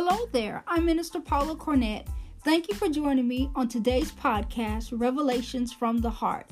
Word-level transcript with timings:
Hello 0.00 0.28
there, 0.30 0.62
I'm 0.68 0.84
Minister 0.84 1.18
Paula 1.18 1.56
Cornett. 1.56 2.06
Thank 2.44 2.68
you 2.68 2.76
for 2.76 2.88
joining 2.88 3.26
me 3.26 3.50
on 3.56 3.66
today's 3.66 4.12
podcast, 4.12 4.90
Revelations 4.92 5.72
from 5.72 5.98
the 5.98 6.08
Heart. 6.08 6.46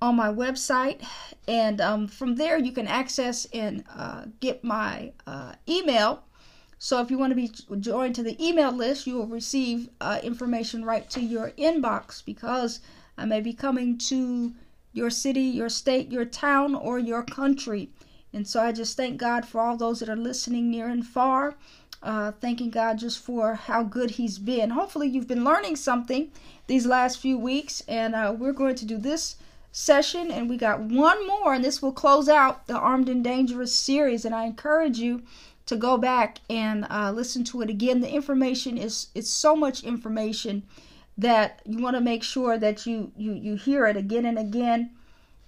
on 0.00 0.16
my 0.16 0.28
website. 0.28 1.02
And 1.46 1.80
um, 1.80 2.08
from 2.08 2.36
there, 2.36 2.58
you 2.58 2.72
can 2.72 2.86
access 2.86 3.46
and 3.52 3.84
uh, 3.96 4.24
get 4.40 4.64
my 4.64 5.12
uh, 5.26 5.54
email. 5.68 6.24
So 6.78 7.00
if 7.00 7.10
you 7.10 7.18
want 7.18 7.30
to 7.30 7.36
be 7.36 7.52
joined 7.78 8.16
to 8.16 8.24
the 8.24 8.44
email 8.44 8.72
list, 8.72 9.06
you 9.06 9.14
will 9.14 9.28
receive 9.28 9.88
uh, 10.00 10.18
information 10.22 10.84
right 10.84 11.08
to 11.10 11.20
your 11.20 11.52
inbox 11.52 12.24
because 12.24 12.80
I 13.16 13.24
may 13.24 13.40
be 13.40 13.52
coming 13.52 13.96
to 13.98 14.52
your 14.92 15.08
city, 15.08 15.42
your 15.42 15.68
state, 15.68 16.10
your 16.10 16.24
town, 16.24 16.74
or 16.74 16.98
your 16.98 17.22
country. 17.22 17.90
And 18.32 18.48
so 18.48 18.60
I 18.62 18.72
just 18.72 18.96
thank 18.96 19.18
God 19.18 19.46
for 19.46 19.60
all 19.60 19.76
those 19.76 20.00
that 20.00 20.08
are 20.08 20.16
listening 20.16 20.70
near 20.70 20.88
and 20.88 21.06
far 21.06 21.54
uh, 22.02 22.32
thanking 22.40 22.70
God 22.70 22.98
just 22.98 23.18
for 23.18 23.54
how 23.54 23.82
good 23.82 24.12
He's 24.12 24.38
been. 24.38 24.70
Hopefully, 24.70 25.08
you've 25.08 25.28
been 25.28 25.44
learning 25.44 25.76
something 25.76 26.30
these 26.66 26.86
last 26.86 27.18
few 27.18 27.38
weeks, 27.38 27.82
and 27.86 28.14
uh, 28.14 28.34
we're 28.36 28.52
going 28.52 28.74
to 28.76 28.84
do 28.84 28.98
this 28.98 29.36
session, 29.70 30.30
and 30.30 30.48
we 30.50 30.56
got 30.56 30.80
one 30.80 31.26
more, 31.26 31.54
and 31.54 31.64
this 31.64 31.80
will 31.80 31.92
close 31.92 32.28
out 32.28 32.66
the 32.66 32.76
Armed 32.76 33.08
and 33.08 33.24
Dangerous 33.24 33.74
series. 33.74 34.24
And 34.24 34.34
I 34.34 34.44
encourage 34.44 34.98
you 34.98 35.22
to 35.66 35.76
go 35.76 35.96
back 35.96 36.38
and 36.50 36.86
uh, 36.90 37.12
listen 37.12 37.44
to 37.44 37.62
it 37.62 37.70
again. 37.70 38.00
The 38.00 38.10
information 38.10 38.76
is 38.76 39.08
it's 39.14 39.30
so 39.30 39.54
much 39.54 39.84
information 39.84 40.64
that 41.16 41.62
you 41.64 41.78
want 41.78 41.96
to 41.96 42.00
make 42.00 42.22
sure 42.22 42.58
that 42.58 42.86
you 42.86 43.12
you 43.16 43.32
you 43.32 43.54
hear 43.56 43.86
it 43.86 43.96
again 43.96 44.24
and 44.24 44.38
again 44.38 44.90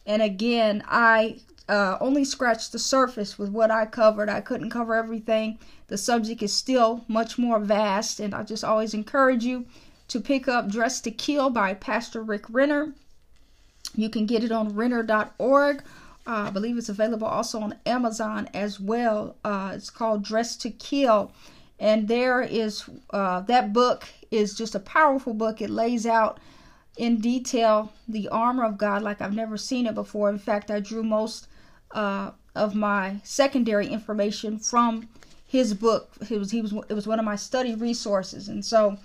and 0.07 0.23
again. 0.23 0.85
I 0.87 1.41
uh, 1.69 1.97
only 2.01 2.25
scratched 2.25 2.73
the 2.73 2.79
surface 2.79 3.39
with 3.39 3.51
what 3.51 3.71
I 3.71 3.87
covered. 3.87 4.29
I 4.29 4.41
couldn't 4.41 4.71
cover 4.71 4.95
everything. 4.95 5.59
The 5.89 5.97
subject 5.97 6.43
is 6.43 6.53
still 6.53 7.05
much 7.09 7.39
more 7.39 7.59
vast, 7.59 8.21
and 8.21 8.35
I 8.35 8.43
just 8.43 8.65
always 8.65 8.95
encourage 8.95 9.45
you 9.45 9.67
to 10.09 10.21
pick 10.21 10.49
up 10.49 10.69
Dress 10.69 11.01
to 11.03 11.11
Kill 11.11 11.51
by 11.51 11.75
Pastor 11.75 12.23
Rick 12.23 12.45
Renner. 12.51 12.93
You 13.95 14.11
can 14.11 14.27
get 14.27 14.45
it 14.45 14.53
on 14.53 14.75
renner.org. 14.75 15.83
Uh, 16.27 16.47
I 16.47 16.51
believe 16.51 16.79
it's 16.79 16.89
available 16.89 17.27
also 17.27 17.61
on 17.61 17.77
Amazon 17.87 18.49
as 18.55 18.81
well. 18.81 19.37
Uh, 19.45 19.73
it's 19.75 19.91
called 19.91 20.25
Dress 20.25 20.57
to 20.57 20.71
Kill. 20.71 21.33
And 21.79 22.09
there 22.09 22.41
is 22.41 22.85
uh, 23.11 23.41
that 23.41 23.73
book 23.73 24.07
is 24.31 24.55
just 24.55 24.75
a 24.75 24.81
powerful 24.81 25.35
book. 25.35 25.61
It 25.61 25.71
lays 25.71 26.07
out 26.07 26.39
in 26.97 27.21
detail 27.21 27.93
the 28.09 28.29
armor 28.29 28.65
of 28.65 28.79
God 28.79 29.03
like 29.03 29.21
I've 29.21 29.35
never 29.35 29.57
seen 29.57 29.87
it 29.87 29.95
before. 29.95 30.29
In 30.29 30.39
fact, 30.39 30.71
I 30.71 30.81
drew 30.81 31.03
most 31.03 31.47
uh, 31.95 32.33
of 32.55 32.75
my 32.75 33.21
secondary 33.25 33.87
information 33.87 34.59
from 34.59 35.09
his 35.47 35.73
book. 35.73 36.11
It 36.29 36.39
was 36.39 36.51
he 36.51 36.61
was 36.61 36.73
it 36.89 36.95
was 36.95 37.07
one 37.07 37.19
of 37.19 37.25
my 37.25 37.37
study 37.37 37.75
resources, 37.75 38.49
and 38.49 38.65
so 38.65 38.99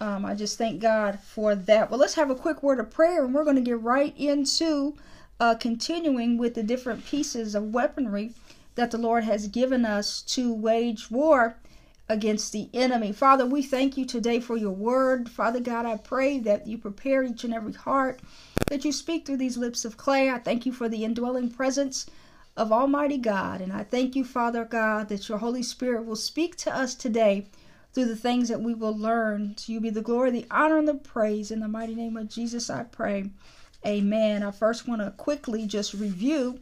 um, 0.00 0.24
I 0.24 0.34
just 0.34 0.58
thank 0.58 0.80
God 0.80 1.20
for 1.20 1.54
that. 1.54 1.90
Well, 1.90 2.00
let's 2.00 2.14
have 2.14 2.30
a 2.30 2.34
quick 2.34 2.62
word 2.62 2.80
of 2.80 2.90
prayer, 2.90 3.24
and 3.24 3.32
we're 3.32 3.44
going 3.44 3.56
to 3.56 3.62
get 3.62 3.80
right 3.80 4.12
into 4.18 4.96
uh, 5.38 5.54
continuing 5.54 6.38
with 6.38 6.54
the 6.54 6.62
different 6.62 7.06
pieces 7.06 7.54
of 7.54 7.72
weaponry 7.72 8.32
that 8.74 8.90
the 8.90 8.98
Lord 8.98 9.24
has 9.24 9.48
given 9.48 9.84
us 9.84 10.22
to 10.22 10.52
wage 10.52 11.10
war 11.10 11.56
against 12.08 12.52
the 12.52 12.68
enemy. 12.74 13.12
Father, 13.12 13.46
we 13.46 13.62
thank 13.62 13.96
you 13.96 14.04
today 14.04 14.40
for 14.40 14.56
your 14.56 14.72
word. 14.72 15.30
Father 15.30 15.60
God, 15.60 15.86
I 15.86 15.96
pray 15.96 16.38
that 16.40 16.66
you 16.66 16.78
prepare 16.78 17.22
each 17.22 17.44
and 17.44 17.54
every 17.54 17.72
heart, 17.72 18.20
that 18.68 18.84
you 18.84 18.92
speak 18.92 19.24
through 19.24 19.36
these 19.36 19.56
lips 19.56 19.84
of 19.84 19.96
clay. 19.96 20.30
I 20.30 20.38
thank 20.38 20.66
you 20.66 20.72
for 20.72 20.88
the 20.88 21.04
indwelling 21.04 21.50
presence 21.50 22.06
of 22.56 22.72
Almighty 22.72 23.18
God. 23.18 23.60
And 23.60 23.72
I 23.72 23.84
thank 23.84 24.14
you, 24.14 24.24
Father 24.24 24.64
God, 24.64 25.08
that 25.08 25.28
your 25.28 25.38
Holy 25.38 25.62
Spirit 25.62 26.04
will 26.04 26.16
speak 26.16 26.56
to 26.56 26.74
us 26.74 26.94
today 26.94 27.46
through 27.92 28.06
the 28.06 28.16
things 28.16 28.48
that 28.48 28.60
we 28.60 28.74
will 28.74 28.96
learn. 28.96 29.54
To 29.54 29.72
you 29.72 29.80
be 29.80 29.90
the 29.90 30.02
glory, 30.02 30.30
the 30.30 30.46
honor, 30.50 30.78
and 30.78 30.88
the 30.88 30.94
praise. 30.94 31.50
In 31.50 31.60
the 31.60 31.68
mighty 31.68 31.94
name 31.94 32.16
of 32.16 32.28
Jesus, 32.28 32.70
I 32.70 32.84
pray. 32.84 33.30
Amen. 33.86 34.42
I 34.42 34.50
first 34.50 34.86
want 34.86 35.00
to 35.02 35.10
quickly 35.12 35.66
just 35.66 35.94
review 35.94 36.60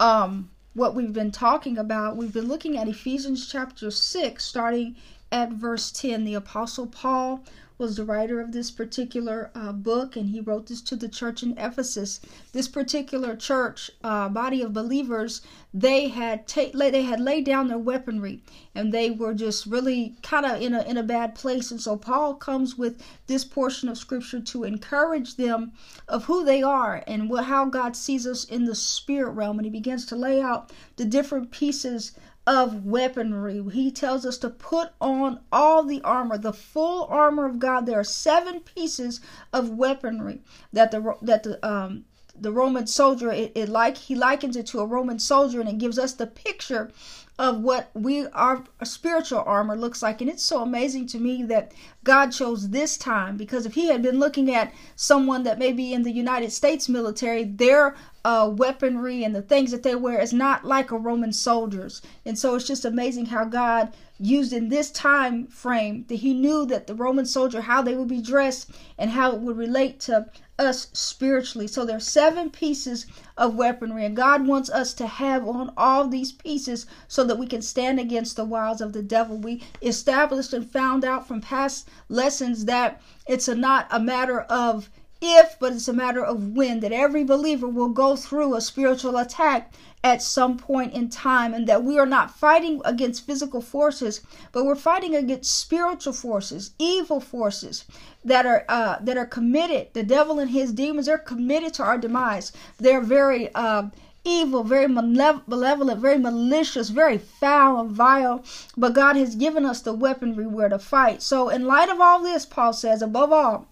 um, 0.00 0.50
what 0.74 0.94
we've 0.94 1.12
been 1.12 1.30
talking 1.30 1.76
about. 1.76 2.16
We've 2.16 2.32
been 2.32 2.48
looking 2.48 2.76
at 2.76 2.88
Ephesians 2.88 3.48
chapter 3.50 3.90
6, 3.90 4.44
starting 4.44 4.96
at 5.30 5.52
verse 5.52 5.92
10. 5.92 6.24
The 6.24 6.34
Apostle 6.34 6.86
Paul 6.86 7.44
was 7.82 7.96
the 7.96 8.04
writer 8.04 8.40
of 8.40 8.52
this 8.52 8.70
particular 8.70 9.50
uh, 9.56 9.72
book, 9.72 10.14
and 10.14 10.30
he 10.30 10.40
wrote 10.40 10.68
this 10.68 10.80
to 10.80 10.94
the 10.94 11.08
church 11.08 11.42
in 11.42 11.58
Ephesus. 11.58 12.20
This 12.52 12.68
particular 12.68 13.34
church, 13.34 13.90
uh, 14.04 14.28
body 14.28 14.62
of 14.62 14.72
believers, 14.72 15.42
they 15.74 16.06
had 16.06 16.46
ta- 16.46 16.70
they 16.72 17.02
had 17.02 17.20
laid 17.20 17.44
down 17.44 17.66
their 17.66 17.78
weaponry, 17.78 18.40
and 18.72 18.94
they 18.94 19.10
were 19.10 19.34
just 19.34 19.66
really 19.66 20.14
kind 20.22 20.46
of 20.46 20.62
in 20.62 20.74
a 20.74 20.82
in 20.82 20.96
a 20.96 21.02
bad 21.02 21.34
place. 21.34 21.72
And 21.72 21.80
so 21.80 21.96
Paul 21.96 22.36
comes 22.36 22.78
with 22.78 23.02
this 23.26 23.44
portion 23.44 23.88
of 23.88 23.98
scripture 23.98 24.40
to 24.40 24.62
encourage 24.62 25.34
them 25.34 25.72
of 26.06 26.26
who 26.26 26.44
they 26.44 26.62
are 26.62 27.02
and 27.08 27.28
what, 27.28 27.46
how 27.46 27.64
God 27.64 27.96
sees 27.96 28.28
us 28.28 28.44
in 28.44 28.64
the 28.64 28.76
spirit 28.76 29.32
realm, 29.32 29.58
and 29.58 29.66
he 29.66 29.70
begins 29.70 30.06
to 30.06 30.16
lay 30.16 30.40
out 30.40 30.70
the 30.96 31.04
different 31.04 31.50
pieces 31.50 32.12
of 32.46 32.84
weaponry. 32.84 33.62
He 33.72 33.90
tells 33.90 34.26
us 34.26 34.38
to 34.38 34.50
put 34.50 34.90
on 35.00 35.40
all 35.52 35.84
the 35.84 36.02
armor, 36.02 36.38
the 36.38 36.52
full 36.52 37.04
armor 37.04 37.46
of 37.46 37.58
God. 37.58 37.86
There 37.86 38.00
are 38.00 38.04
seven 38.04 38.60
pieces 38.60 39.20
of 39.52 39.70
weaponry 39.70 40.40
that 40.72 40.90
the 40.90 41.16
that 41.22 41.44
the 41.44 41.64
um 41.66 42.04
the 42.34 42.52
Roman 42.52 42.86
soldier 42.86 43.30
it, 43.30 43.52
it 43.54 43.68
like 43.68 43.96
he 43.96 44.14
likens 44.14 44.56
it 44.56 44.66
to 44.66 44.80
a 44.80 44.86
Roman 44.86 45.18
soldier 45.18 45.60
and 45.60 45.68
it 45.68 45.78
gives 45.78 45.98
us 45.98 46.14
the 46.14 46.26
picture 46.26 46.90
of 47.38 47.60
what 47.60 47.90
we 47.94 48.26
our 48.28 48.64
spiritual 48.84 49.42
armor 49.46 49.76
looks 49.76 50.02
like 50.02 50.20
and 50.20 50.30
it's 50.30 50.44
so 50.44 50.62
amazing 50.62 51.06
to 51.06 51.18
me 51.18 51.42
that 51.42 51.72
God 52.04 52.30
chose 52.30 52.70
this 52.70 52.96
time 52.96 53.36
because 53.36 53.66
if 53.66 53.74
he 53.74 53.88
had 53.88 54.02
been 54.02 54.18
looking 54.18 54.54
at 54.54 54.72
someone 54.96 55.42
that 55.42 55.58
may 55.58 55.72
be 55.72 55.92
in 55.92 56.02
the 56.02 56.10
United 56.10 56.52
States 56.52 56.88
military 56.88 57.44
their 57.44 57.94
uh, 58.24 58.50
weaponry 58.52 59.24
and 59.24 59.34
the 59.34 59.42
things 59.42 59.70
that 59.70 59.82
they 59.82 59.94
wear 59.94 60.20
is 60.20 60.32
not 60.32 60.64
like 60.64 60.90
a 60.90 60.98
Roman 60.98 61.32
soldier's 61.32 62.02
and 62.24 62.38
so 62.38 62.54
it's 62.54 62.66
just 62.66 62.84
amazing 62.84 63.26
how 63.26 63.44
God 63.44 63.92
used 64.18 64.52
in 64.52 64.68
this 64.68 64.90
time 64.90 65.48
frame 65.48 66.04
that 66.08 66.16
he 66.16 66.32
knew 66.32 66.64
that 66.66 66.86
the 66.86 66.94
Roman 66.94 67.26
soldier 67.26 67.62
how 67.62 67.82
they 67.82 67.96
would 67.96 68.08
be 68.08 68.22
dressed 68.22 68.70
and 68.96 69.10
how 69.10 69.32
it 69.32 69.40
would 69.40 69.56
relate 69.56 69.98
to 70.00 70.26
us 70.58 70.88
spiritually. 70.92 71.66
So 71.66 71.84
there's 71.84 72.06
seven 72.06 72.50
pieces 72.50 73.06
of 73.36 73.56
weaponry, 73.56 74.04
and 74.04 74.16
God 74.16 74.46
wants 74.46 74.70
us 74.70 74.94
to 74.94 75.06
have 75.06 75.46
on 75.46 75.72
all 75.76 76.06
these 76.06 76.32
pieces 76.32 76.86
so 77.08 77.24
that 77.24 77.38
we 77.38 77.46
can 77.46 77.62
stand 77.62 77.98
against 77.98 78.36
the 78.36 78.44
wiles 78.44 78.80
of 78.80 78.92
the 78.92 79.02
devil. 79.02 79.36
We 79.36 79.62
established 79.80 80.52
and 80.52 80.70
found 80.70 81.04
out 81.04 81.26
from 81.26 81.40
past 81.40 81.88
lessons 82.08 82.66
that 82.66 83.00
it's 83.26 83.48
a, 83.48 83.54
not 83.54 83.88
a 83.90 83.98
matter 83.98 84.40
of 84.42 84.88
if, 85.22 85.56
but 85.60 85.72
it's 85.72 85.86
a 85.86 85.92
matter 85.92 86.24
of 86.24 86.48
when, 86.48 86.80
that 86.80 86.90
every 86.90 87.22
believer 87.22 87.68
will 87.68 87.88
go 87.88 88.16
through 88.16 88.54
a 88.54 88.60
spiritual 88.60 89.16
attack 89.16 89.72
at 90.02 90.20
some 90.20 90.58
point 90.58 90.92
in 90.92 91.08
time, 91.08 91.54
and 91.54 91.68
that 91.68 91.84
we 91.84 91.96
are 91.96 92.06
not 92.06 92.36
fighting 92.36 92.82
against 92.84 93.24
physical 93.24 93.60
forces, 93.60 94.20
but 94.50 94.64
we're 94.64 94.74
fighting 94.74 95.14
against 95.14 95.56
spiritual 95.56 96.12
forces, 96.12 96.72
evil 96.78 97.20
forces 97.20 97.84
that 98.24 98.44
are 98.44 98.64
uh, 98.68 98.96
that 99.00 99.16
are 99.16 99.26
committed. 99.26 99.86
The 99.92 100.02
devil 100.02 100.40
and 100.40 100.50
his 100.50 100.72
demons 100.72 101.08
are 101.08 101.18
committed 101.18 101.72
to 101.74 101.84
our 101.84 101.98
demise. 101.98 102.50
They're 102.78 103.00
very 103.00 103.54
uh, 103.54 103.90
evil, 104.24 104.64
very 104.64 104.88
malevolent, 104.88 106.00
very 106.00 106.18
malicious, 106.18 106.88
very 106.88 107.18
foul 107.18 107.80
and 107.80 107.90
vile. 107.90 108.44
But 108.76 108.94
God 108.94 109.16
has 109.16 109.36
given 109.36 109.64
us 109.64 109.82
the 109.82 109.92
weaponry 109.92 110.46
where 110.46 110.68
to 110.68 110.78
fight. 110.78 111.22
So, 111.22 111.48
in 111.48 111.64
light 111.64 111.88
of 111.88 112.00
all 112.00 112.22
this, 112.22 112.44
Paul 112.44 112.72
says, 112.72 113.02
above 113.02 113.32
all, 113.32 113.68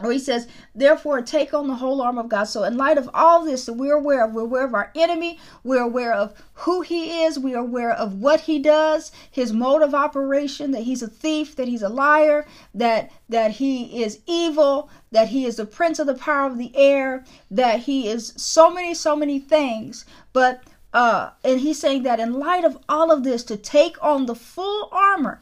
or 0.00 0.12
he 0.12 0.18
says, 0.18 0.46
therefore, 0.74 1.22
take 1.22 1.52
on 1.52 1.66
the 1.66 1.74
whole 1.74 2.00
armor 2.00 2.20
of 2.20 2.28
God. 2.28 2.44
So, 2.44 2.62
in 2.62 2.76
light 2.76 2.98
of 2.98 3.10
all 3.12 3.44
this 3.44 3.66
that 3.66 3.72
we're 3.72 3.96
aware 3.96 4.24
of, 4.24 4.32
we're 4.32 4.42
aware 4.42 4.64
of 4.64 4.74
our 4.74 4.92
enemy, 4.94 5.38
we're 5.64 5.82
aware 5.82 6.12
of 6.12 6.34
who 6.54 6.82
he 6.82 7.22
is, 7.22 7.38
we're 7.38 7.58
aware 7.58 7.92
of 7.92 8.14
what 8.14 8.42
he 8.42 8.58
does, 8.58 9.10
his 9.30 9.52
mode 9.52 9.82
of 9.82 9.94
operation, 9.94 10.70
that 10.70 10.82
he's 10.82 11.02
a 11.02 11.08
thief, 11.08 11.56
that 11.56 11.68
he's 11.68 11.82
a 11.82 11.88
liar, 11.88 12.46
that 12.74 13.10
that 13.28 13.52
he 13.52 14.02
is 14.02 14.20
evil, 14.26 14.88
that 15.10 15.28
he 15.28 15.44
is 15.44 15.56
the 15.56 15.66
prince 15.66 15.98
of 15.98 16.06
the 16.06 16.14
power 16.14 16.46
of 16.46 16.58
the 16.58 16.74
air, 16.76 17.24
that 17.50 17.80
he 17.80 18.08
is 18.08 18.32
so 18.36 18.70
many, 18.70 18.94
so 18.94 19.16
many 19.16 19.38
things. 19.38 20.04
But 20.32 20.62
uh, 20.92 21.30
and 21.44 21.60
he's 21.60 21.78
saying 21.78 22.04
that 22.04 22.20
in 22.20 22.32
light 22.34 22.64
of 22.64 22.78
all 22.88 23.10
of 23.10 23.24
this, 23.24 23.44
to 23.44 23.56
take 23.56 24.02
on 24.02 24.26
the 24.26 24.34
full 24.34 24.88
armor, 24.92 25.40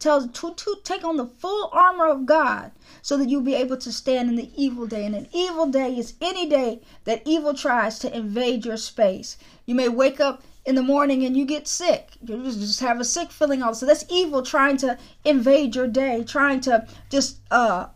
tells 0.00 0.26
to, 0.26 0.54
to 0.54 0.76
take 0.84 1.04
on 1.04 1.16
the 1.16 1.26
full 1.26 1.70
armor 1.72 2.06
of 2.06 2.26
God 2.26 2.72
so 3.02 3.16
that 3.16 3.28
you'll 3.28 3.42
be 3.42 3.54
able 3.54 3.76
to 3.76 3.92
stand 3.92 4.28
in 4.28 4.36
the 4.36 4.50
evil 4.56 4.86
day. 4.86 5.04
And 5.04 5.14
an 5.14 5.28
evil 5.32 5.66
day 5.66 5.96
is 5.96 6.14
any 6.20 6.48
day 6.48 6.80
that 7.04 7.22
evil 7.24 7.54
tries 7.54 7.98
to 8.00 8.16
invade 8.16 8.64
your 8.64 8.76
space. 8.76 9.36
You 9.64 9.74
may 9.74 9.88
wake 9.88 10.20
up 10.20 10.42
in 10.64 10.74
the 10.74 10.82
morning 10.82 11.24
and 11.24 11.36
you 11.36 11.44
get 11.44 11.68
sick. 11.68 12.10
You 12.22 12.42
just 12.44 12.80
have 12.80 13.00
a 13.00 13.04
sick 13.04 13.30
feeling 13.30 13.62
all 13.62 13.74
so 13.74 13.86
that's 13.86 14.04
evil 14.10 14.42
trying 14.42 14.76
to 14.78 14.98
invade 15.24 15.76
your 15.76 15.86
day, 15.86 16.24
trying 16.24 16.60
to 16.62 16.86
just 17.08 17.38
uh 17.50 17.86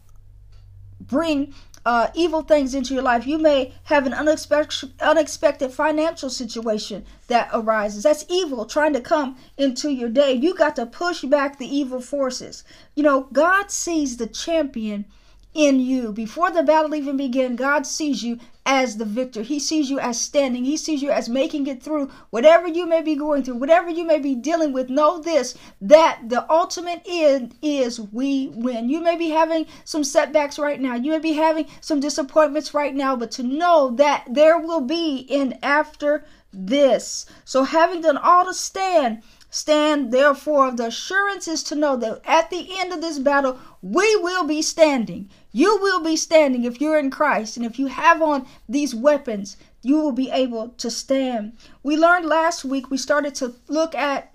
bring 1.00 1.52
uh, 1.84 2.08
evil 2.14 2.42
things 2.42 2.74
into 2.74 2.94
your 2.94 3.02
life. 3.02 3.26
You 3.26 3.38
may 3.38 3.72
have 3.84 4.06
an 4.06 4.12
unexpected, 4.12 4.92
unexpected 5.00 5.72
financial 5.72 6.30
situation 6.30 7.04
that 7.28 7.48
arises. 7.52 8.02
That's 8.02 8.26
evil 8.28 8.66
trying 8.66 8.92
to 8.92 9.00
come 9.00 9.36
into 9.56 9.90
your 9.90 10.08
day. 10.08 10.32
You 10.32 10.54
got 10.54 10.76
to 10.76 10.86
push 10.86 11.22
back 11.22 11.58
the 11.58 11.66
evil 11.66 12.00
forces. 12.00 12.64
You 12.94 13.02
know, 13.02 13.28
God 13.32 13.70
sees 13.70 14.16
the 14.16 14.26
champion 14.26 15.06
in 15.54 15.80
you. 15.80 16.12
Before 16.12 16.50
the 16.50 16.62
battle 16.62 16.94
even 16.94 17.16
begins, 17.16 17.58
God 17.58 17.86
sees 17.86 18.22
you 18.22 18.38
as 18.64 18.98
the 18.98 19.04
victor. 19.04 19.42
He 19.42 19.58
sees 19.58 19.90
you 19.90 19.98
as 19.98 20.20
standing. 20.20 20.64
He 20.64 20.76
sees 20.76 21.02
you 21.02 21.10
as 21.10 21.28
making 21.28 21.66
it 21.66 21.82
through 21.82 22.10
whatever 22.30 22.68
you 22.68 22.86
may 22.86 23.02
be 23.02 23.16
going 23.16 23.42
through, 23.42 23.56
whatever 23.56 23.90
you 23.90 24.04
may 24.04 24.18
be 24.18 24.34
dealing 24.34 24.72
with. 24.72 24.88
Know 24.88 25.20
this 25.20 25.56
that 25.80 26.20
the 26.28 26.50
ultimate 26.50 27.02
end 27.04 27.54
is 27.62 28.00
we 28.00 28.48
win. 28.54 28.88
You 28.88 29.00
may 29.00 29.16
be 29.16 29.30
having 29.30 29.66
some 29.84 30.04
setbacks 30.04 30.58
right 30.58 30.80
now. 30.80 30.94
You 30.94 31.12
may 31.12 31.18
be 31.18 31.32
having 31.32 31.66
some 31.80 32.00
disappointments 32.00 32.72
right 32.74 32.94
now, 32.94 33.16
but 33.16 33.32
to 33.32 33.42
know 33.42 33.90
that 33.96 34.24
there 34.30 34.58
will 34.58 34.82
be 34.82 35.26
an 35.30 35.58
after 35.62 36.24
this. 36.52 37.26
So 37.44 37.64
having 37.64 38.02
done 38.02 38.18
all 38.18 38.44
to 38.44 38.54
stand, 38.54 39.22
Stand 39.50 40.12
therefore, 40.12 40.70
the 40.70 40.86
assurance 40.86 41.48
is 41.48 41.64
to 41.64 41.74
know 41.74 41.96
that 41.96 42.20
at 42.24 42.50
the 42.50 42.68
end 42.78 42.92
of 42.92 43.00
this 43.00 43.18
battle, 43.18 43.58
we 43.82 44.14
will 44.16 44.44
be 44.44 44.62
standing. 44.62 45.28
You 45.50 45.78
will 45.80 46.00
be 46.00 46.14
standing 46.14 46.64
if 46.64 46.80
you're 46.80 46.98
in 46.98 47.10
Christ. 47.10 47.56
And 47.56 47.66
if 47.66 47.78
you 47.78 47.88
have 47.88 48.22
on 48.22 48.46
these 48.68 48.94
weapons, 48.94 49.56
you 49.82 49.96
will 49.96 50.12
be 50.12 50.30
able 50.30 50.68
to 50.68 50.90
stand. 50.90 51.54
We 51.82 51.96
learned 51.96 52.26
last 52.26 52.64
week, 52.64 52.90
we 52.90 52.96
started 52.96 53.34
to 53.36 53.54
look 53.66 53.94
at 53.94 54.32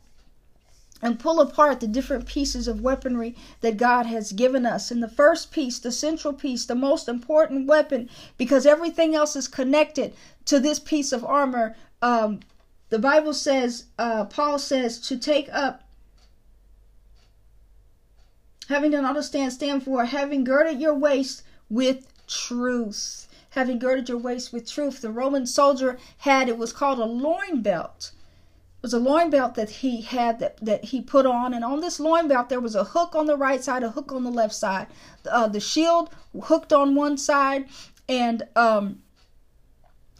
and 1.02 1.20
pull 1.20 1.40
apart 1.40 1.80
the 1.80 1.88
different 1.88 2.26
pieces 2.26 2.68
of 2.68 2.82
weaponry 2.82 3.36
that 3.62 3.78
God 3.78 4.06
has 4.08 4.32
given 4.32 4.66
us. 4.66 4.92
And 4.92 5.04
the 5.04 5.08
first 5.08 5.52
piece, 5.52 5.78
the 5.78 5.92
central 5.92 6.34
piece, 6.34 6.66
the 6.66 6.76
most 6.76 7.08
important 7.08 7.68
weapon, 7.68 8.10
because 8.38 8.66
everything 8.66 9.14
else 9.14 9.36
is 9.36 9.48
connected 9.48 10.14
to 10.46 10.60
this 10.60 10.80
piece 10.80 11.12
of 11.12 11.24
armor, 11.24 11.76
um, 12.02 12.40
the 12.90 13.00
Bible 13.00 13.34
says, 13.34 13.86
uh, 13.98 14.26
Paul 14.26 14.60
says, 14.60 15.00
to 15.02 15.18
take 15.18 15.50
up, 15.52 15.84
having 18.70 18.92
done 18.92 19.06
all 19.06 19.10
understand, 19.10 19.54
stand 19.54 19.84
for, 19.84 20.06
having 20.06 20.44
girded 20.44 20.80
your 20.80 20.94
waist 20.96 21.44
with 21.70 22.08
truth. 22.28 23.28
Having 23.52 23.80
girded 23.80 24.10
your 24.10 24.18
waist 24.18 24.52
with 24.52 24.70
truth. 24.70 25.02
The 25.02 25.12
Roman 25.12 25.46
soldier 25.46 25.98
had, 26.18 26.50
it 26.50 26.58
was 26.58 26.74
called 26.74 27.00
a 27.00 27.06
loin 27.06 27.62
belt. 27.62 28.12
It 28.78 28.82
was 28.82 28.94
a 28.94 29.00
loin 29.00 29.30
belt 29.30 29.56
that 29.56 29.70
he 29.70 30.02
had 30.02 30.40
that, 30.40 30.58
that 30.58 30.86
he 30.86 31.02
put 31.02 31.26
on. 31.26 31.54
And 31.54 31.64
on 31.64 31.80
this 31.80 32.00
loin 32.00 32.28
belt, 32.28 32.50
there 32.50 32.60
was 32.60 32.76
a 32.76 32.84
hook 32.84 33.16
on 33.16 33.26
the 33.26 33.38
right 33.38 33.64
side, 33.64 33.82
a 33.82 33.92
hook 33.92 34.12
on 34.12 34.24
the 34.24 34.30
left 34.32 34.54
side. 34.54 34.88
Uh, 35.30 35.48
the 35.48 35.60
shield 35.60 36.10
hooked 36.44 36.74
on 36.74 36.96
one 36.96 37.18
side, 37.18 37.66
and 38.08 38.44
um, 38.56 39.02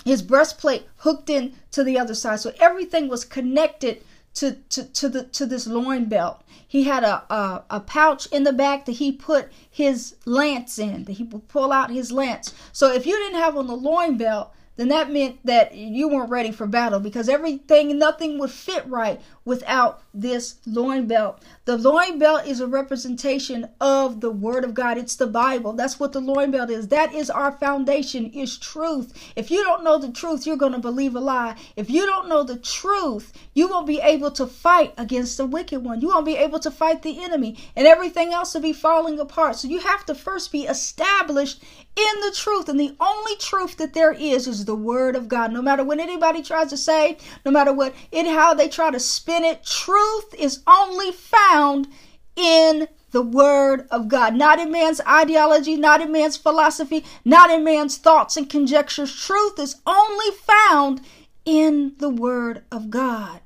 his 0.06 0.22
breastplate 0.22 0.88
hooked 0.98 1.30
in 1.30 1.56
to 1.72 1.84
the 1.84 2.00
other 2.00 2.14
side. 2.14 2.40
So 2.40 2.54
everything 2.60 3.10
was 3.10 3.26
connected 3.26 4.04
to, 4.36 4.54
to, 4.70 4.84
to 4.84 5.10
the 5.10 5.24
to 5.24 5.46
this 5.46 5.66
loin 5.66 6.06
belt. 6.06 6.44
He 6.68 6.84
had 6.84 7.04
a, 7.04 7.24
a, 7.34 7.64
a 7.70 7.80
pouch 7.80 8.28
in 8.28 8.44
the 8.44 8.54
back 8.54 8.86
that 8.86 8.94
he 8.94 9.12
put 9.12 9.52
his 9.70 10.16
lance 10.26 10.78
in, 10.78 11.06
that 11.06 11.14
he 11.14 11.24
would 11.24 11.48
pull 11.48 11.72
out 11.72 11.90
his 11.90 12.12
lance. 12.12 12.54
So 12.72 12.94
if 12.94 13.06
you 13.06 13.16
didn't 13.18 13.40
have 13.40 13.58
on 13.58 13.68
the 13.68 13.76
loin 13.76 14.18
belt, 14.18 14.54
then 14.76 14.90
that 14.90 15.12
meant 15.12 15.40
that 15.46 15.76
you 15.76 16.10
weren't 16.10 16.30
ready 16.30 16.52
for 16.52 16.68
battle 16.68 17.00
because 17.00 17.30
everything, 17.30 17.98
nothing 17.98 18.38
would 18.40 18.52
fit 18.52 18.86
right 18.88 19.22
without 19.46 20.02
this 20.14 20.56
loin 20.66 21.08
belt. 21.08 21.42
The 21.66 21.78
loin 21.78 22.20
belt 22.20 22.46
is 22.48 22.60
a 22.60 22.68
representation 22.68 23.70
of 23.80 24.22
the 24.22 24.32
Word 24.32 24.64
of 24.64 24.74
God. 24.74 24.98
It's 24.98 25.16
the 25.16 25.28
Bible. 25.28 25.74
That's 25.74 26.00
what 26.00 26.14
the 26.14 26.20
loin 26.20 26.52
belt 26.52 26.70
is. 26.70 26.88
That 26.88 27.14
is 27.14 27.30
our 27.30 27.52
foundation, 27.52 28.32
is 28.32 28.58
truth. 28.58 29.14
If 29.36 29.52
you 29.52 29.64
don't 29.64 29.84
know 29.84 29.98
the 29.98 30.12
truth, 30.12 30.46
you're 30.46 30.58
going 30.58 30.74
to 30.74 30.80
believe 30.80 31.16
a 31.16 31.20
lie. 31.20 31.56
If 31.76 31.90
you 31.90 32.06
don't 32.06 32.28
know 32.28 32.44
the 32.44 32.58
truth, 32.58 33.34
you 33.54 33.68
won't 33.68 33.88
be 33.88 34.00
able 34.00 34.32
to 34.32 34.48
fight 34.48 34.94
against 34.98 35.38
the 35.38 35.46
wicked 35.46 35.84
one. 35.84 36.02
You 36.02 36.10
won't 36.10 36.26
be 36.26 36.38
able 36.38 36.60
to 36.60 36.72
fight 36.72 37.02
the 37.02 37.24
enemy, 37.24 37.58
and 37.76 37.88
everything 37.88 38.34
else 38.34 38.54
will 38.54 38.62
be 38.62 38.74
falling 38.74 39.20
apart. 39.20 39.56
So 39.56 39.68
you 39.68 39.80
have 39.80 40.06
to 40.08 40.16
first 40.16 40.52
be 40.52 40.64
established 40.64 41.62
in 41.96 42.22
the 42.22 42.32
truth. 42.36 42.68
And 42.68 42.80
the 42.80 42.96
only 43.00 43.36
truth 43.38 43.78
that 43.78 43.94
there 43.94 44.12
is 44.12 44.48
is 44.48 44.65
the 44.66 44.76
Word 44.76 45.16
of 45.16 45.28
God. 45.28 45.52
No 45.52 45.62
matter 45.62 45.84
what 45.84 46.00
anybody 46.00 46.42
tries 46.42 46.70
to 46.70 46.78
say, 46.78 47.18
no 47.46 47.52
matter 47.52 47.74
what 47.74 47.94
it 48.12 48.28
how 48.28 48.54
they 48.54 48.68
try 48.68 48.92
to 48.92 49.00
spin 49.00 49.44
it, 49.44 49.64
truth 49.64 50.34
is 50.38 50.62
only 50.68 51.12
found 51.12 51.88
in 52.36 52.88
the 53.12 53.22
Word 53.22 53.88
of 53.92 54.10
God, 54.10 54.36
not 54.36 54.60
in 54.60 54.72
man's 54.72 55.00
ideology, 55.08 55.78
not 55.78 56.02
in 56.02 56.12
man's 56.12 56.36
philosophy, 56.36 57.06
not 57.24 57.50
in 57.50 57.64
man's 57.64 57.98
thoughts 57.98 58.36
and 58.36 58.50
conjectures. 58.50 59.16
Truth 59.16 59.58
is 59.60 59.78
only 59.86 60.32
found 60.32 61.02
in 61.46 61.94
the 62.00 62.10
Word 62.10 62.64
of 62.72 62.90
God. 62.90 63.40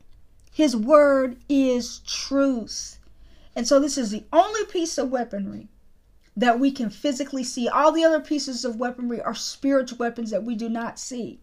His 0.52 0.76
Word 0.76 1.38
is 1.48 2.00
truth. 2.00 2.98
And 3.56 3.68
so, 3.68 3.80
this 3.80 3.98
is 3.98 4.10
the 4.12 4.24
only 4.34 4.66
piece 4.66 4.98
of 4.98 5.12
weaponry 5.12 5.68
that 6.40 6.58
we 6.58 6.72
can 6.72 6.90
physically 6.90 7.44
see. 7.44 7.68
All 7.68 7.92
the 7.92 8.06
other 8.06 8.22
pieces 8.22 8.64
of 8.64 8.78
weaponry 8.78 9.22
are 9.22 9.36
spiritual 9.36 9.98
weapons 9.98 10.32
that 10.32 10.46
we 10.46 10.56
do 10.56 10.70
not 10.70 10.98
see. 10.98 11.42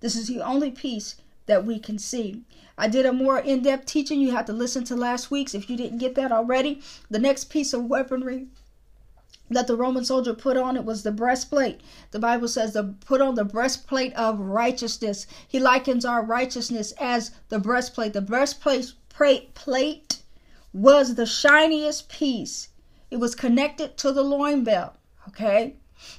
This 0.00 0.16
is 0.16 0.26
the 0.26 0.40
only 0.40 0.72
piece 0.72 1.14
that 1.46 1.64
we 1.64 1.78
can 1.78 1.96
see. 1.96 2.42
I 2.76 2.88
did 2.88 3.06
a 3.06 3.12
more 3.12 3.38
in 3.38 3.62
depth 3.62 3.86
teaching. 3.86 4.20
You 4.20 4.32
have 4.32 4.46
to 4.46 4.52
listen 4.52 4.82
to 4.84 4.96
last 4.96 5.30
week's 5.30 5.54
if 5.54 5.70
you 5.70 5.76
didn't 5.76 5.98
get 5.98 6.16
that 6.16 6.32
already. 6.32 6.82
The 7.08 7.20
next 7.20 7.50
piece 7.50 7.72
of 7.72 7.84
weaponry 7.84 8.48
that 9.48 9.68
the 9.68 9.76
Roman 9.76 10.04
soldier 10.04 10.34
put 10.34 10.56
on 10.56 10.76
it 10.76 10.84
was 10.84 11.04
the 11.04 11.12
breastplate. 11.12 11.80
The 12.10 12.18
Bible 12.18 12.48
says 12.48 12.72
to 12.72 12.94
put 13.06 13.20
on 13.20 13.36
the 13.36 13.44
breastplate 13.44 14.12
of 14.14 14.40
righteousness. 14.40 15.28
He 15.46 15.60
likens 15.60 16.04
our 16.04 16.24
righteousness 16.24 16.92
as 16.98 17.30
the 17.48 17.60
breastplate. 17.60 18.12
The 18.12 18.22
breastplate 18.22 18.94
plate 19.54 20.22
was 20.72 21.14
the 21.14 21.26
shiniest 21.26 22.08
piece. 22.08 22.70
It 23.12 23.20
was 23.20 23.34
connected 23.34 23.98
to 23.98 24.10
the 24.10 24.22
loin 24.22 24.64
belt. 24.64 24.94
Okay? 25.28 25.76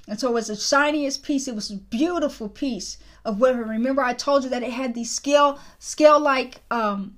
And 0.07 0.19
so 0.19 0.29
it 0.29 0.33
was 0.33 0.47
the 0.47 0.55
shiniest 0.55 1.23
piece. 1.23 1.47
It 1.47 1.55
was 1.55 1.71
a 1.71 1.77
beautiful 1.77 2.47
piece 2.47 3.00
of 3.25 3.39
weapon. 3.39 3.67
Remember, 3.67 4.03
I 4.03 4.13
told 4.13 4.43
you 4.43 4.50
that 4.51 4.62
it 4.62 4.73
had 4.73 4.93
these 4.93 5.09
scale 5.09 5.59
scale 5.79 6.19
like 6.19 6.62
um, 6.69 7.17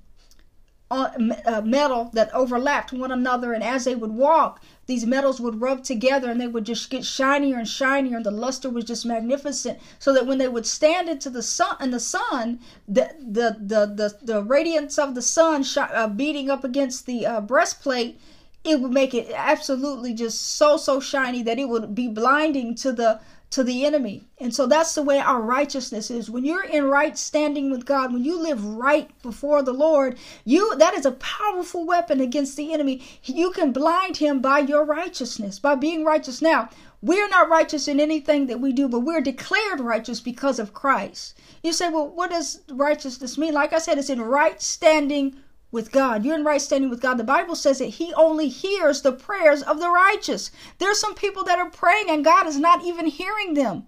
uh, 0.90 1.62
metal 1.62 2.10
that 2.14 2.32
overlapped 2.32 2.92
one 2.92 3.12
another, 3.12 3.52
and 3.52 3.62
as 3.62 3.84
they 3.84 3.94
would 3.94 4.12
walk, 4.12 4.62
these 4.86 5.04
metals 5.04 5.40
would 5.40 5.60
rub 5.60 5.84
together, 5.84 6.30
and 6.30 6.40
they 6.40 6.46
would 6.46 6.64
just 6.64 6.88
get 6.88 7.04
shinier 7.04 7.58
and 7.58 7.68
shinier, 7.68 8.16
and 8.16 8.24
the 8.24 8.30
luster 8.30 8.70
was 8.70 8.84
just 8.84 9.04
magnificent. 9.04 9.78
So 9.98 10.14
that 10.14 10.26
when 10.26 10.38
they 10.38 10.48
would 10.48 10.66
stand 10.66 11.10
into 11.10 11.28
the 11.28 11.42
sun, 11.42 11.76
in 11.80 11.90
the 11.90 12.00
sun, 12.00 12.60
the 12.88 13.14
the 13.20 13.58
the 13.60 13.86
the, 13.86 14.18
the 14.22 14.42
radiance 14.42 14.98
of 14.98 15.14
the 15.14 15.22
sun 15.22 15.66
uh, 15.76 16.08
beating 16.08 16.48
up 16.48 16.64
against 16.64 17.04
the 17.04 17.26
uh, 17.26 17.40
breastplate 17.42 18.18
it 18.66 18.80
would 18.80 18.92
make 18.92 19.14
it 19.14 19.30
absolutely 19.34 20.12
just 20.12 20.40
so 20.56 20.76
so 20.76 21.00
shiny 21.00 21.42
that 21.42 21.58
it 21.58 21.68
would 21.68 21.94
be 21.94 22.08
blinding 22.08 22.74
to 22.76 22.92
the 22.92 23.20
to 23.48 23.62
the 23.62 23.86
enemy. 23.86 24.26
And 24.38 24.52
so 24.54 24.66
that's 24.66 24.94
the 24.94 25.02
way 25.02 25.18
our 25.18 25.40
righteousness 25.40 26.10
is. 26.10 26.28
When 26.28 26.44
you're 26.44 26.64
in 26.64 26.84
right 26.84 27.16
standing 27.16 27.70
with 27.70 27.86
God, 27.86 28.12
when 28.12 28.24
you 28.24 28.38
live 28.38 28.64
right 28.64 29.08
before 29.22 29.62
the 29.62 29.72
Lord, 29.72 30.18
you 30.44 30.76
that 30.78 30.94
is 30.94 31.06
a 31.06 31.12
powerful 31.12 31.86
weapon 31.86 32.20
against 32.20 32.56
the 32.56 32.72
enemy. 32.72 33.02
You 33.24 33.52
can 33.52 33.72
blind 33.72 34.16
him 34.16 34.40
by 34.40 34.58
your 34.58 34.84
righteousness, 34.84 35.58
by 35.60 35.76
being 35.76 36.04
righteous. 36.04 36.42
Now, 36.42 36.68
we're 37.00 37.28
not 37.28 37.48
righteous 37.48 37.86
in 37.86 38.00
anything 38.00 38.46
that 38.46 38.60
we 38.60 38.72
do, 38.72 38.88
but 38.88 39.00
we're 39.00 39.20
declared 39.20 39.80
righteous 39.80 40.20
because 40.20 40.58
of 40.58 40.74
Christ. 40.74 41.38
You 41.62 41.72
say, 41.72 41.88
well, 41.88 42.08
what 42.08 42.30
does 42.30 42.62
righteousness 42.68 43.38
mean? 43.38 43.54
Like 43.54 43.72
I 43.72 43.78
said, 43.78 43.96
it's 43.96 44.10
in 44.10 44.20
right 44.20 44.60
standing 44.60 45.36
with 45.76 45.92
God. 45.92 46.24
You're 46.24 46.34
in 46.34 46.42
right 46.42 46.60
standing 46.60 46.88
with 46.88 47.02
God. 47.02 47.18
The 47.18 47.22
Bible 47.22 47.54
says 47.54 47.80
that 47.80 48.00
He 48.00 48.14
only 48.14 48.48
hears 48.48 49.02
the 49.02 49.12
prayers 49.12 49.62
of 49.62 49.78
the 49.78 49.90
righteous. 49.90 50.50
There's 50.78 50.98
some 50.98 51.14
people 51.14 51.44
that 51.44 51.58
are 51.58 51.68
praying 51.68 52.06
and 52.08 52.24
God 52.24 52.46
is 52.46 52.58
not 52.58 52.82
even 52.82 53.04
hearing 53.04 53.52
them. 53.52 53.84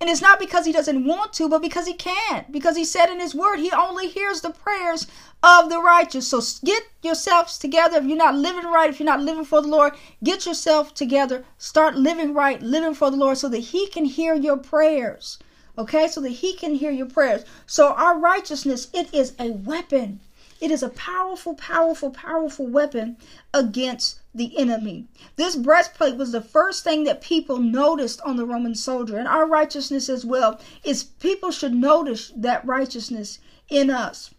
And 0.00 0.10
it's 0.10 0.20
not 0.20 0.40
because 0.40 0.66
He 0.66 0.72
doesn't 0.72 1.04
want 1.04 1.32
to, 1.34 1.48
but 1.48 1.62
because 1.62 1.86
He 1.86 1.94
can't. 1.94 2.50
Because 2.50 2.76
He 2.76 2.84
said 2.84 3.08
in 3.08 3.20
His 3.20 3.36
Word, 3.36 3.58
He 3.58 3.70
only 3.70 4.08
hears 4.08 4.40
the 4.40 4.50
prayers 4.50 5.06
of 5.40 5.70
the 5.70 5.80
righteous. 5.80 6.26
So 6.26 6.42
get 6.64 6.82
yourselves 7.02 7.56
together. 7.56 7.98
If 7.98 8.04
you're 8.06 8.16
not 8.16 8.34
living 8.34 8.70
right, 8.70 8.90
if 8.90 8.98
you're 8.98 9.06
not 9.06 9.20
living 9.20 9.44
for 9.44 9.62
the 9.62 9.68
Lord, 9.68 9.94
get 10.24 10.44
yourself 10.44 10.92
together. 10.92 11.44
Start 11.56 11.94
living 11.94 12.34
right, 12.34 12.60
living 12.60 12.94
for 12.94 13.12
the 13.12 13.16
Lord 13.16 13.38
so 13.38 13.48
that 13.48 13.58
He 13.58 13.86
can 13.86 14.06
hear 14.06 14.34
your 14.34 14.56
prayers. 14.56 15.38
Okay, 15.78 16.08
so 16.08 16.20
that 16.20 16.30
He 16.30 16.54
can 16.54 16.74
hear 16.74 16.90
your 16.90 17.06
prayers. 17.06 17.44
So 17.64 17.92
our 17.92 18.18
righteousness, 18.18 18.88
it 18.92 19.14
is 19.14 19.34
a 19.38 19.52
weapon. 19.52 20.18
It 20.60 20.70
is 20.70 20.82
a 20.82 20.88
powerful, 20.90 21.54
powerful, 21.54 22.10
powerful 22.10 22.66
weapon 22.66 23.16
against 23.54 24.20
the 24.34 24.56
enemy. 24.58 25.06
This 25.36 25.54
breastplate 25.54 26.16
was 26.16 26.32
the 26.32 26.40
first 26.40 26.84
thing 26.84 27.04
that 27.04 27.20
people 27.20 27.58
noticed 27.58 28.20
on 28.22 28.36
the 28.36 28.46
Roman 28.46 28.74
soldier, 28.74 29.16
and 29.18 29.28
our 29.28 29.46
righteousness 29.46 30.08
as 30.08 30.24
well 30.24 30.60
is 30.84 31.04
people 31.04 31.50
should 31.50 31.74
notice 31.74 32.32
that 32.36 32.64
righteousness 32.64 33.38
in 33.68 33.90
us. 33.90 34.34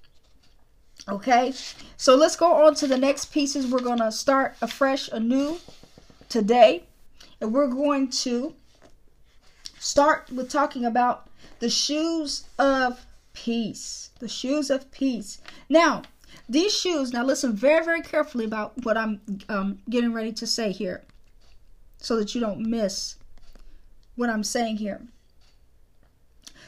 Okay, 1.08 1.54
so 1.98 2.16
let's 2.16 2.36
go 2.36 2.66
on 2.66 2.76
to 2.76 2.88
the 2.88 2.98
next 2.98 3.32
pieces. 3.32 3.66
We're 3.66 3.80
going 3.80 4.00
to 4.00 4.12
start 4.12 4.56
afresh, 4.62 5.10
anew 5.12 5.58
today, 6.28 6.84
and 7.40 7.54
we're 7.54 7.68
going 7.68 8.10
to 8.10 8.54
start 9.80 10.30
with 10.32 10.50
talking 10.50 10.86
about 10.86 11.30
the 11.60 11.70
shoes 11.70 12.44
of 12.58 13.06
peace. 13.34 14.12
The 14.20 14.28
shoes 14.28 14.70
of 14.70 14.92
peace. 14.92 15.40
Now, 15.70 16.04
these 16.48 16.76
shoes, 16.76 17.14
now 17.14 17.24
listen 17.24 17.56
very, 17.56 17.84
very 17.84 18.02
carefully 18.02 18.46
about 18.46 18.74
what 18.84 18.98
I'm 18.98 19.22
um, 19.50 19.80
getting 19.90 20.14
ready 20.14 20.32
to 20.34 20.48
say 20.48 20.72
here 20.72 21.04
so 21.98 22.16
that 22.16 22.34
you 22.34 22.42
don't 22.42 22.62
miss 22.62 23.16
what 24.16 24.30
I'm 24.30 24.44
saying 24.44 24.78
here. 24.78 25.02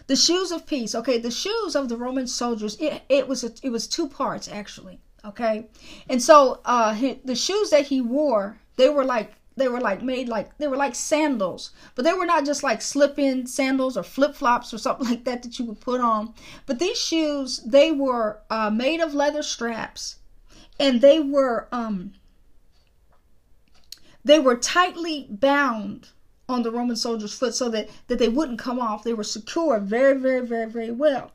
The 0.07 0.15
shoes 0.15 0.51
of 0.51 0.65
peace. 0.65 0.93
Okay, 0.93 1.17
the 1.17 1.31
shoes 1.31 1.75
of 1.75 1.89
the 1.89 1.97
Roman 1.97 2.27
soldiers, 2.27 2.75
it, 2.79 3.03
it 3.09 3.27
was 3.27 3.43
a, 3.43 3.51
it 3.63 3.69
was 3.69 3.87
two 3.87 4.07
parts 4.07 4.47
actually. 4.47 4.99
Okay, 5.23 5.67
and 6.09 6.21
so 6.21 6.61
uh, 6.65 6.93
the 7.23 7.35
shoes 7.35 7.69
that 7.69 7.87
he 7.87 8.01
wore, 8.01 8.57
they 8.75 8.89
were 8.89 9.05
like 9.05 9.33
they 9.61 9.67
were 9.67 9.79
like 9.79 10.01
made 10.01 10.27
like 10.27 10.57
they 10.57 10.67
were 10.67 10.75
like 10.75 10.95
sandals. 10.95 11.69
But 11.93 12.03
they 12.03 12.13
were 12.13 12.25
not 12.25 12.45
just 12.45 12.63
like 12.63 12.81
slip-in 12.81 13.45
sandals 13.45 13.95
or 13.95 14.01
flip-flops 14.01 14.73
or 14.73 14.79
something 14.79 15.07
like 15.11 15.23
that 15.25 15.43
that 15.43 15.59
you 15.59 15.65
would 15.65 15.79
put 15.79 16.01
on. 16.01 16.33
But 16.65 16.79
these 16.79 16.97
shoes 16.97 17.59
they 17.63 17.91
were 17.91 18.41
uh, 18.49 18.71
made 18.71 19.01
of 19.01 19.13
leather 19.13 19.43
straps. 19.43 20.15
And 20.79 20.99
they 20.99 21.19
were 21.19 21.67
um 21.71 22.13
they 24.25 24.39
were 24.39 24.55
tightly 24.57 25.27
bound 25.29 26.09
on 26.49 26.63
the 26.63 26.71
roman 26.71 26.95
soldier's 26.95 27.37
foot 27.37 27.53
so 27.53 27.69
that 27.69 27.87
that 28.07 28.17
they 28.17 28.29
wouldn't 28.29 28.57
come 28.57 28.79
off. 28.79 29.03
They 29.03 29.13
were 29.13 29.23
secure 29.23 29.79
very 29.79 30.17
very 30.17 30.43
very 30.43 30.71
very 30.71 30.91
well. 30.91 31.33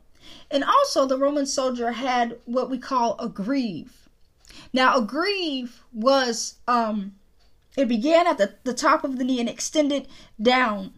And 0.51 0.65
also 0.65 1.07
the 1.07 1.17
roman 1.17 1.47
soldier 1.47 1.93
had 1.93 2.39
what 2.45 2.71
we 2.71 2.79
call 2.79 3.15
a 3.21 3.29
greave. 3.29 4.09
Now 4.73 4.97
a 4.97 5.03
greave 5.03 5.85
was 5.93 6.57
um 6.67 7.15
it 7.77 7.89
began 7.89 8.27
at 8.27 8.39
the, 8.39 8.55
the 8.65 8.75
top 8.75 9.05
of 9.05 9.19
the 9.19 9.25
knee 9.25 9.41
and 9.41 9.49
extended 9.49 10.09
down, 10.41 10.95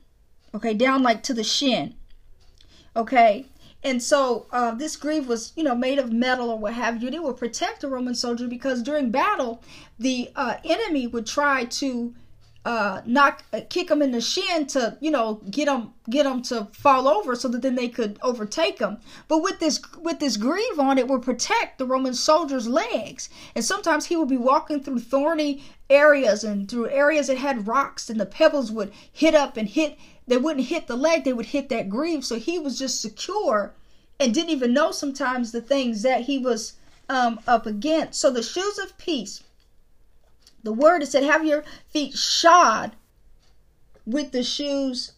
okay, 0.54 0.74
down 0.74 1.02
like 1.02 1.22
to 1.24 1.34
the 1.34 1.44
shin, 1.44 1.94
okay. 2.94 3.46
And 3.82 4.02
so 4.02 4.46
uh, 4.50 4.74
this 4.74 4.96
greave 4.96 5.28
was, 5.28 5.52
you 5.56 5.62
know, 5.62 5.74
made 5.74 5.98
of 5.98 6.12
metal 6.12 6.50
or 6.50 6.58
what 6.58 6.74
have 6.74 7.00
you. 7.00 7.06
And 7.06 7.14
it 7.14 7.22
would 7.22 7.36
protect 7.36 7.80
the 7.80 7.88
Roman 7.88 8.14
soldier 8.14 8.48
because 8.48 8.82
during 8.82 9.10
battle, 9.10 9.62
the 9.98 10.30
uh, 10.34 10.56
enemy 10.64 11.06
would 11.06 11.26
try 11.26 11.64
to 11.64 12.14
uh, 12.68 13.00
knock, 13.06 13.44
uh, 13.54 13.62
kick 13.70 13.88
them 13.88 14.02
in 14.02 14.12
the 14.12 14.20
shin 14.20 14.66
to, 14.66 14.98
you 15.00 15.10
know, 15.10 15.40
get 15.50 15.64
them, 15.64 15.94
get 16.10 16.24
them 16.24 16.42
to 16.42 16.66
fall 16.72 17.08
over 17.08 17.34
so 17.34 17.48
that 17.48 17.62
then 17.62 17.76
they 17.76 17.88
could 17.88 18.18
overtake 18.20 18.76
them. 18.76 18.98
But 19.26 19.38
with 19.38 19.58
this, 19.58 19.80
with 20.02 20.20
this 20.20 20.36
greave 20.36 20.78
on, 20.78 20.98
it 20.98 21.08
would 21.08 21.22
protect 21.22 21.78
the 21.78 21.86
Roman 21.86 22.12
soldier's 22.12 22.68
legs. 22.68 23.30
And 23.54 23.64
sometimes 23.64 24.04
he 24.04 24.16
would 24.16 24.28
be 24.28 24.36
walking 24.36 24.82
through 24.82 24.98
thorny 24.98 25.64
areas 25.88 26.44
and 26.44 26.70
through 26.70 26.90
areas 26.90 27.28
that 27.28 27.38
had 27.38 27.66
rocks, 27.66 28.10
and 28.10 28.20
the 28.20 28.26
pebbles 28.26 28.70
would 28.70 28.92
hit 29.10 29.34
up 29.34 29.56
and 29.56 29.66
hit. 29.66 29.96
They 30.26 30.36
wouldn't 30.36 30.66
hit 30.66 30.88
the 30.88 30.96
leg; 30.96 31.24
they 31.24 31.32
would 31.32 31.46
hit 31.46 31.70
that 31.70 31.88
greave. 31.88 32.22
So 32.22 32.38
he 32.38 32.58
was 32.58 32.78
just 32.78 33.00
secure 33.00 33.72
and 34.20 34.34
didn't 34.34 34.50
even 34.50 34.74
know 34.74 34.90
sometimes 34.90 35.52
the 35.52 35.62
things 35.62 36.02
that 36.02 36.26
he 36.26 36.36
was 36.36 36.74
um, 37.08 37.40
up 37.46 37.64
against. 37.64 38.20
So 38.20 38.30
the 38.30 38.42
shoes 38.42 38.78
of 38.78 38.98
peace 38.98 39.42
the 40.62 40.72
word 40.72 41.02
it 41.02 41.06
said, 41.06 41.22
have 41.22 41.44
your 41.44 41.64
feet 41.88 42.14
shod 42.14 42.96
with 44.04 44.32
the 44.32 44.42
shoes, 44.42 45.12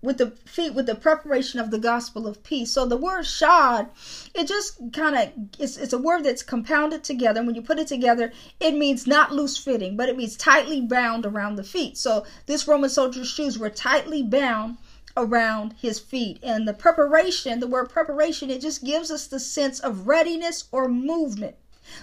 with 0.00 0.18
the 0.18 0.30
feet, 0.30 0.74
with 0.74 0.86
the 0.86 0.94
preparation 0.94 1.58
of 1.58 1.70
the 1.70 1.78
gospel 1.78 2.26
of 2.26 2.42
peace. 2.44 2.70
So 2.70 2.86
the 2.86 2.96
word 2.96 3.26
shod, 3.26 3.88
it 4.34 4.46
just 4.46 4.80
kind 4.92 5.16
of, 5.16 5.32
it's, 5.58 5.76
it's 5.76 5.92
a 5.92 5.98
word 5.98 6.24
that's 6.24 6.42
compounded 6.42 7.02
together. 7.02 7.44
When 7.44 7.56
you 7.56 7.62
put 7.62 7.80
it 7.80 7.88
together, 7.88 8.32
it 8.60 8.74
means 8.74 9.06
not 9.06 9.32
loose 9.32 9.56
fitting, 9.56 9.96
but 9.96 10.08
it 10.08 10.16
means 10.16 10.36
tightly 10.36 10.80
bound 10.80 11.26
around 11.26 11.56
the 11.56 11.64
feet. 11.64 11.98
So 11.98 12.24
this 12.46 12.68
Roman 12.68 12.90
soldier's 12.90 13.28
shoes 13.28 13.58
were 13.58 13.70
tightly 13.70 14.22
bound 14.22 14.78
around 15.16 15.74
his 15.80 15.98
feet. 15.98 16.38
And 16.44 16.66
the 16.66 16.74
preparation, 16.74 17.58
the 17.58 17.66
word 17.66 17.90
preparation, 17.90 18.50
it 18.50 18.60
just 18.60 18.84
gives 18.84 19.10
us 19.10 19.26
the 19.26 19.40
sense 19.40 19.80
of 19.80 20.06
readiness 20.06 20.68
or 20.70 20.88
movement. 20.88 21.56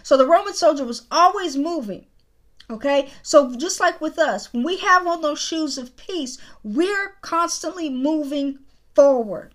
So 0.04 0.18
the 0.18 0.28
Roman 0.28 0.54
soldier 0.54 0.84
was 0.84 1.08
always 1.10 1.56
moving. 1.56 2.08
Okay, 2.70 3.10
so 3.22 3.56
just 3.56 3.80
like 3.80 4.02
with 4.02 4.18
us, 4.18 4.52
when 4.52 4.64
we 4.64 4.78
have 4.78 5.06
on 5.06 5.22
those 5.22 5.40
shoes 5.40 5.78
of 5.78 5.96
peace, 5.98 6.40
we're 6.64 7.16
constantly 7.22 7.90
moving 7.90 8.60
forward. 8.96 9.54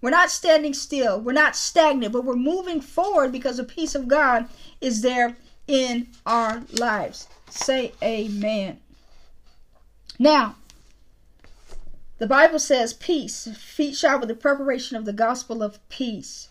We're 0.00 0.10
not 0.10 0.30
standing 0.30 0.74
still, 0.74 1.20
we're 1.20 1.32
not 1.32 1.54
stagnant, 1.54 2.12
but 2.12 2.24
we're 2.24 2.34
moving 2.34 2.80
forward 2.80 3.30
because 3.30 3.58
the 3.58 3.64
peace 3.64 3.94
of 3.94 4.08
God 4.08 4.48
is 4.80 5.02
there 5.02 5.36
in 5.68 6.08
our 6.26 6.62
lives. 6.72 7.28
Say 7.48 7.92
amen. 8.02 8.80
Now, 10.18 10.56
the 12.18 12.26
Bible 12.26 12.58
says 12.58 12.92
peace, 12.92 13.48
feet 13.56 13.94
shod 13.94 14.18
with 14.20 14.28
the 14.28 14.34
preparation 14.34 14.96
of 14.96 15.04
the 15.04 15.12
gospel 15.12 15.62
of 15.62 15.86
peace. 15.88 16.48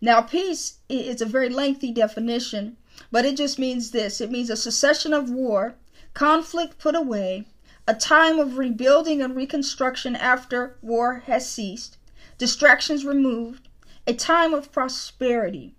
Now, 0.00 0.20
peace 0.20 0.78
is 0.88 1.20
a 1.20 1.26
very 1.26 1.48
lengthy 1.48 1.92
definition 1.92 2.76
but 3.10 3.24
it 3.24 3.36
just 3.36 3.58
means 3.58 3.90
this 3.90 4.20
it 4.20 4.30
means 4.30 4.50
a 4.50 4.56
cessation 4.56 5.12
of 5.12 5.30
war, 5.30 5.76
conflict 6.14 6.78
put 6.78 6.94
away, 6.94 7.46
a 7.86 7.94
time 7.94 8.38
of 8.38 8.58
rebuilding 8.58 9.22
and 9.22 9.34
reconstruction 9.34 10.14
after 10.16 10.76
war 10.82 11.22
has 11.26 11.48
ceased, 11.48 11.96
distractions 12.36 13.04
removed, 13.04 13.68
a 14.06 14.14
time 14.14 14.52
of 14.52 14.70
prosperity. 14.72 15.74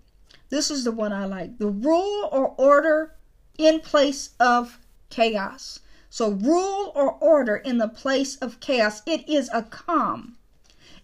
This 0.48 0.70
is 0.70 0.84
the 0.84 0.92
one 0.92 1.12
I 1.12 1.26
like. 1.26 1.58
The 1.58 1.68
rule 1.68 2.28
or 2.32 2.54
order 2.58 3.14
in 3.58 3.80
place 3.80 4.30
of 4.40 4.78
chaos. 5.08 5.80
So, 6.08 6.30
rule 6.30 6.90
or 6.96 7.12
order 7.12 7.56
in 7.56 7.78
the 7.78 7.88
place 7.88 8.36
of 8.36 8.58
chaos. 8.58 9.02
It 9.06 9.28
is 9.28 9.48
a 9.52 9.62
calm. 9.62 10.36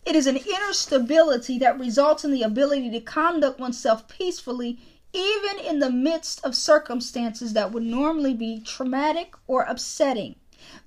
It 0.05 0.17
is 0.17 0.27
an 0.27 0.37
inner 0.37 0.73
stability 0.73 1.59
that 1.59 1.79
results 1.79 2.25
in 2.25 2.33
the 2.33 2.43
ability 2.43 2.91
to 2.91 3.01
conduct 3.01 3.61
oneself 3.61 4.09
peacefully 4.09 4.81
even 5.17 5.59
in 5.65 5.79
the 5.79 5.91
midst 5.91 6.45
of 6.45 6.55
circumstances 6.55 7.55
that 7.55 7.73
would 7.73 7.83
normally 7.83 8.35
be 8.35 8.61
traumatic 8.61 9.35
or 9.47 9.63
upsetting. 9.63 10.37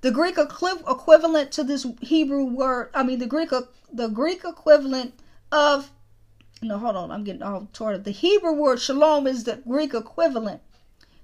The 0.02 0.12
Greek 0.12 0.38
equivalent 0.38 1.52
to 1.54 1.64
this 1.64 1.86
Hebrew 2.02 2.44
word, 2.44 2.92
I 2.94 3.04
mean 3.04 3.20
the 3.20 3.26
Greek 3.26 3.50
the 3.92 4.08
Greek 4.08 4.44
equivalent 4.46 5.14
of 5.52 5.92
no, 6.62 6.78
hold 6.78 6.98
on, 6.98 7.10
I'm 7.10 7.24
getting 7.24 7.42
all 7.42 7.70
torn. 7.74 7.96
up. 7.96 8.04
The 8.04 8.12
Hebrew 8.12 8.54
word 8.54 8.80
shalom 8.80 9.26
is 9.26 9.46
the 9.46 9.58
Greek 9.68 9.94
equivalent 9.94 10.62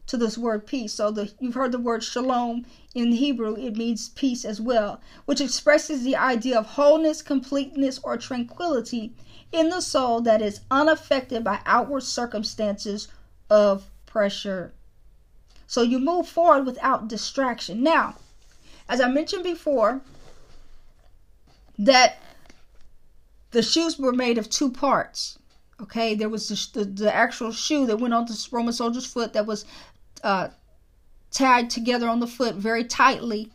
to 0.08 0.18
this 0.18 0.38
word 0.38 0.66
peace. 0.66 0.94
So 0.94 1.12
the, 1.12 1.32
you've 1.40 1.56
heard 1.56 1.74
the 1.74 1.80
word 1.80 2.04
shalom 2.04 2.66
in 2.94 3.12
Hebrew, 3.12 3.56
it 3.56 3.76
means 3.76 4.10
peace 4.10 4.46
as 4.46 4.62
well, 4.62 5.02
which 5.26 5.42
expresses 5.42 6.04
the 6.04 6.16
idea 6.16 6.58
of 6.58 6.66
wholeness, 6.66 7.22
completeness, 7.22 8.00
or 8.04 8.18
tranquility 8.18 9.14
in 9.56 9.70
the 9.70 9.82
soul 9.82 10.20
that 10.22 10.42
is 10.42 10.60
unaffected 10.70 11.44
by 11.44 11.62
outward 11.66 12.04
circumstances 12.04 13.08
of 13.50 13.90
pressure. 14.06 14.74
So 15.66 15.82
you 15.82 15.98
move 15.98 16.28
forward 16.28 16.66
without 16.66 17.08
distraction. 17.08 17.82
Now, 17.82 18.16
as 18.90 19.00
I 19.00 19.08
mentioned 19.08 19.44
before, 19.44 20.02
that 21.80 22.18
the 23.52 23.64
shoes 23.64 23.98
were 23.98 24.12
made 24.12 24.38
of 24.38 24.50
two 24.50 24.70
parts. 24.70 25.40
Okay, 25.82 26.16
there 26.16 26.30
was 26.30 26.50
the, 26.50 26.80
the, 26.80 26.86
the 26.86 27.16
actual 27.16 27.52
shoe 27.52 27.86
that 27.86 27.98
went 28.00 28.14
on 28.14 28.26
the 28.26 28.48
Roman 28.52 28.74
soldier's 28.74 29.06
foot 29.06 29.34
that 29.34 29.46
was 29.46 29.66
uh, 30.24 30.50
tied 31.32 31.70
together 31.70 32.08
on 32.08 32.20
the 32.20 32.28
foot 32.28 32.56
very 32.56 32.84
tightly 32.84 33.52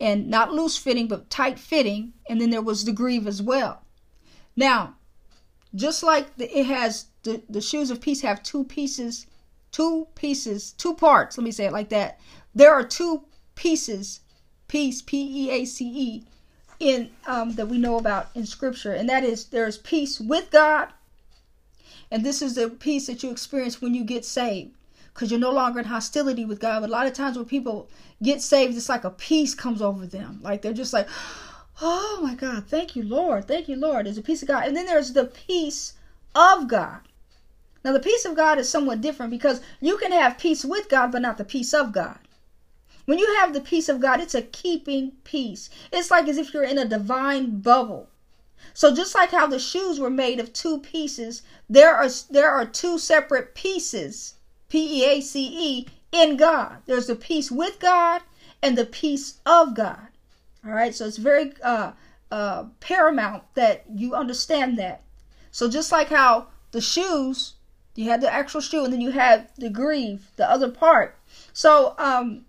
and 0.00 0.28
not 0.28 0.52
loose 0.52 0.76
fitting 0.76 1.08
but 1.08 1.30
tight 1.30 1.58
fitting 1.58 2.12
and 2.28 2.40
then 2.40 2.50
there 2.50 2.60
was 2.60 2.84
the 2.84 2.92
greave 2.92 3.26
as 3.26 3.40
well 3.40 3.82
now 4.54 4.94
just 5.76 6.02
like 6.02 6.36
the, 6.36 6.58
it 6.58 6.66
has 6.66 7.06
the, 7.22 7.40
the 7.48 7.60
shoes 7.60 7.90
of 7.90 8.00
peace 8.00 8.20
have 8.22 8.42
two 8.42 8.64
pieces 8.64 9.26
two 9.70 10.08
pieces 10.14 10.72
two 10.72 10.94
parts 10.94 11.38
let 11.38 11.44
me 11.44 11.52
say 11.52 11.66
it 11.66 11.72
like 11.72 11.90
that 11.90 12.18
there 12.54 12.72
are 12.72 12.84
two 12.84 13.22
pieces 13.54 14.20
peace 14.66 15.00
p-e-a-c-e 15.02 16.24
in 16.80 17.10
um, 17.26 17.52
that 17.52 17.68
we 17.68 17.78
know 17.78 17.96
about 17.98 18.28
in 18.34 18.44
scripture 18.44 18.92
and 18.92 19.08
that 19.08 19.22
is 19.22 19.46
there's 19.46 19.78
peace 19.78 20.18
with 20.20 20.50
god 20.50 20.88
and 22.10 22.24
this 22.24 22.42
is 22.42 22.54
the 22.54 22.68
peace 22.70 23.06
that 23.06 23.22
you 23.22 23.30
experience 23.30 23.80
when 23.80 23.94
you 23.94 24.04
get 24.04 24.24
saved 24.24 24.76
because 25.16 25.30
you're 25.30 25.40
no 25.40 25.50
longer 25.50 25.80
in 25.80 25.86
hostility 25.86 26.44
with 26.44 26.60
God. 26.60 26.80
But 26.80 26.90
a 26.90 26.92
lot 26.92 27.06
of 27.06 27.14
times 27.14 27.36
when 27.36 27.46
people 27.46 27.88
get 28.22 28.42
saved, 28.42 28.76
it's 28.76 28.88
like 28.88 29.04
a 29.04 29.10
peace 29.10 29.54
comes 29.54 29.80
over 29.80 30.06
them. 30.06 30.40
Like 30.42 30.60
they're 30.62 30.74
just 30.74 30.92
like, 30.92 31.08
oh 31.80 32.20
my 32.22 32.34
God, 32.34 32.66
thank 32.66 32.96
you, 32.96 33.02
Lord. 33.02 33.46
Thank 33.46 33.68
you, 33.68 33.76
Lord. 33.76 34.06
There's 34.06 34.18
a 34.18 34.22
peace 34.22 34.42
of 34.42 34.48
God. 34.48 34.66
And 34.66 34.76
then 34.76 34.86
there's 34.86 35.12
the 35.12 35.24
peace 35.24 35.94
of 36.34 36.68
God. 36.68 37.00
Now, 37.84 37.92
the 37.92 38.00
peace 38.00 38.24
of 38.24 38.34
God 38.34 38.58
is 38.58 38.68
somewhat 38.68 39.00
different 39.00 39.30
because 39.30 39.60
you 39.80 39.96
can 39.96 40.12
have 40.12 40.38
peace 40.38 40.64
with 40.64 40.88
God, 40.88 41.12
but 41.12 41.22
not 41.22 41.38
the 41.38 41.44
peace 41.44 41.72
of 41.72 41.92
God. 41.92 42.18
When 43.04 43.18
you 43.18 43.36
have 43.36 43.52
the 43.52 43.60
peace 43.60 43.88
of 43.88 44.00
God, 44.00 44.20
it's 44.20 44.34
a 44.34 44.42
keeping 44.42 45.12
peace. 45.22 45.70
It's 45.92 46.10
like 46.10 46.26
as 46.26 46.38
if 46.38 46.52
you're 46.52 46.64
in 46.64 46.78
a 46.78 46.84
divine 46.84 47.60
bubble. 47.60 48.08
So 48.74 48.94
just 48.94 49.14
like 49.14 49.30
how 49.30 49.46
the 49.46 49.60
shoes 49.60 50.00
were 50.00 50.10
made 50.10 50.40
of 50.40 50.52
two 50.52 50.80
pieces, 50.80 51.42
there 51.70 51.94
are 51.94 52.08
there 52.30 52.50
are 52.50 52.66
two 52.66 52.98
separate 52.98 53.54
pieces 53.54 54.34
P 54.68 55.02
E 55.02 55.04
A 55.04 55.20
C 55.20 55.46
E, 55.46 55.86
in 56.10 56.36
God. 56.36 56.78
There's 56.86 57.06
the 57.06 57.14
peace 57.14 57.50
with 57.52 57.78
God 57.78 58.22
and 58.60 58.76
the 58.76 58.84
peace 58.84 59.38
of 59.46 59.74
God. 59.74 60.08
All 60.66 60.72
right, 60.72 60.94
so 60.94 61.06
it's 61.06 61.16
very 61.16 61.52
uh, 61.62 61.92
uh, 62.30 62.64
paramount 62.80 63.44
that 63.54 63.84
you 63.94 64.14
understand 64.14 64.78
that. 64.78 65.02
So 65.52 65.70
just 65.70 65.92
like 65.92 66.08
how 66.08 66.48
the 66.72 66.80
shoes, 66.80 67.54
you 67.94 68.10
had 68.10 68.20
the 68.20 68.32
actual 68.32 68.60
shoe, 68.60 68.84
and 68.84 68.92
then 68.92 69.00
you 69.00 69.12
had 69.12 69.48
the 69.56 69.70
greave, 69.70 70.30
the 70.36 70.50
other 70.50 70.68
part. 70.68 71.16
So 71.52 71.94
um, 71.98 72.46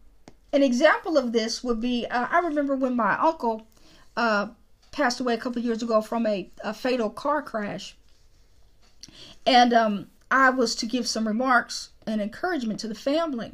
an 0.52 0.64
example 0.64 1.18
of 1.18 1.32
this 1.32 1.64
would 1.64 1.80
be 1.80 2.08
uh, 2.08 2.28
I 2.32 2.40
remember 2.40 2.76
when 2.76 2.96
my 2.96 3.18
uncle 3.20 3.68
uh, 4.16 4.48
passed 4.92 5.20
away 5.20 5.36
a 5.36 5.38
couple 5.38 5.62
years 5.62 5.84
ago 5.84 6.02
from 6.02 6.26
a, 6.26 6.50
a 6.64 6.74
fatal 6.74 7.12
car 7.12 7.44
crash, 7.44 7.96
and 9.46 9.74
um, 9.74 10.08
I 10.32 10.50
was 10.50 10.74
to 10.76 10.86
give 10.88 11.08
some 11.08 11.28
remarks 11.28 11.90
and 12.08 12.20
encouragement 12.20 12.80
to 12.80 12.88
the 12.88 12.96
family. 12.96 13.52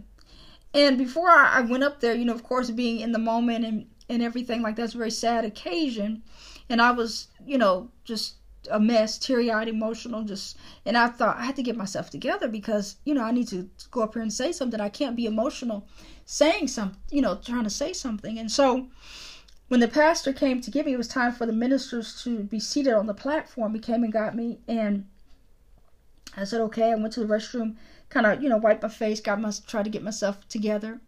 And 0.74 0.98
before 0.98 1.30
I, 1.30 1.60
I 1.60 1.62
went 1.62 1.84
up 1.84 2.00
there, 2.00 2.16
you 2.16 2.26
know, 2.26 2.34
of 2.34 2.44
course, 2.44 2.72
being 2.72 3.00
in 3.00 3.12
the 3.12 3.20
moment 3.20 3.66
and, 3.66 3.86
and 4.10 4.22
everything 4.22 4.62
like 4.62 4.76
that's 4.76 4.96
a 4.96 4.98
very 4.98 5.12
sad 5.12 5.46
occasion. 5.46 6.24
And 6.70 6.82
I 6.82 6.92
was, 6.92 7.28
you 7.46 7.58
know, 7.58 7.90
just 8.04 8.36
a 8.72 8.80
mess, 8.80 9.18
teary 9.18 9.52
eyed, 9.52 9.68
emotional, 9.68 10.24
just 10.24 10.58
and 10.86 10.98
I 10.98 11.08
thought 11.08 11.38
I 11.38 11.46
had 11.46 11.56
to 11.58 11.64
get 11.64 11.76
myself 11.76 12.10
together 12.10 12.48
because, 12.48 12.98
you 13.06 13.14
know, 13.14 13.24
I 13.24 13.32
need 13.32 13.48
to 13.50 13.70
go 13.92 14.02
up 14.02 14.14
here 14.14 14.22
and 14.22 14.32
say 14.32 14.52
something. 14.52 14.80
I 14.80 14.90
can't 14.90 15.16
be 15.16 15.26
emotional 15.26 15.88
saying 16.26 16.70
something, 16.70 17.00
you 17.12 17.22
know, 17.22 17.36
trying 17.44 17.66
to 17.66 17.70
say 17.70 17.94
something. 17.94 18.40
And 18.40 18.52
so 18.52 18.88
when 19.68 19.80
the 19.80 19.88
pastor 19.88 20.32
came 20.32 20.62
to 20.62 20.72
give 20.72 20.86
me, 20.86 20.94
it 20.94 20.98
was 20.98 21.08
time 21.08 21.34
for 21.34 21.46
the 21.46 21.54
ministers 21.54 22.22
to 22.24 22.44
be 22.44 22.60
seated 22.60 22.94
on 22.94 23.08
the 23.08 23.14
platform. 23.14 23.74
He 23.74 23.80
came 23.80 24.04
and 24.04 24.14
got 24.14 24.36
me 24.36 24.60
and 24.68 25.06
I 26.36 26.46
said, 26.46 26.62
okay. 26.62 26.92
I 26.92 26.96
went 26.96 27.14
to 27.14 27.20
the 27.20 27.34
restroom, 27.34 27.76
kind 28.10 28.26
of, 28.26 28.42
you 28.42 28.50
know, 28.50 28.58
wiped 28.58 28.84
my 28.84 28.90
face, 28.90 29.20
got 29.20 29.40
my, 29.40 29.52
tried 29.68 29.84
to 29.84 29.90
get 29.90 30.04
myself 30.04 30.48
together. 30.48 31.00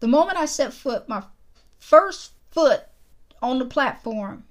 The 0.00 0.08
moment 0.08 0.38
I 0.38 0.46
set 0.46 0.72
foot, 0.72 1.08
my 1.08 1.22
first 1.80 2.32
foot 2.50 2.82
on 3.42 3.58
the 3.58 3.64
platform, 3.64 4.44